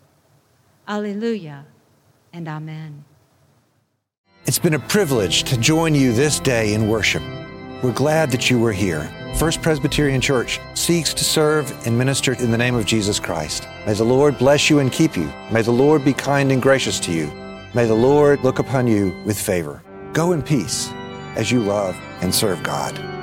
Alleluia 0.87 1.65
and 2.33 2.47
Amen. 2.47 3.03
It's 4.45 4.59
been 4.59 4.75
a 4.75 4.79
privilege 4.79 5.43
to 5.45 5.57
join 5.57 5.95
you 5.95 6.13
this 6.13 6.39
day 6.39 6.73
in 6.75 6.87
worship. 6.87 7.23
We're 7.81 7.91
glad 7.91 8.29
that 8.31 8.49
you 8.49 8.59
were 8.59 8.71
here. 8.71 9.11
First 9.35 9.61
Presbyterian 9.61 10.21
Church 10.21 10.59
seeks 10.75 11.13
to 11.15 11.23
serve 11.23 11.73
and 11.87 11.97
minister 11.97 12.33
in 12.33 12.51
the 12.51 12.57
name 12.57 12.75
of 12.75 12.85
Jesus 12.85 13.19
Christ. 13.19 13.67
May 13.85 13.93
the 13.93 14.03
Lord 14.03 14.37
bless 14.37 14.69
you 14.69 14.79
and 14.79 14.91
keep 14.91 15.17
you. 15.17 15.31
May 15.51 15.63
the 15.63 15.71
Lord 15.71 16.05
be 16.05 16.13
kind 16.13 16.51
and 16.51 16.61
gracious 16.61 16.99
to 17.01 17.11
you. 17.11 17.31
May 17.73 17.85
the 17.85 17.95
Lord 17.95 18.41
look 18.41 18.59
upon 18.59 18.87
you 18.87 19.15
with 19.25 19.39
favor. 19.39 19.83
Go 20.13 20.31
in 20.31 20.41
peace 20.41 20.91
as 21.35 21.51
you 21.51 21.61
love 21.61 21.97
and 22.21 22.33
serve 22.33 22.61
God. 22.63 23.14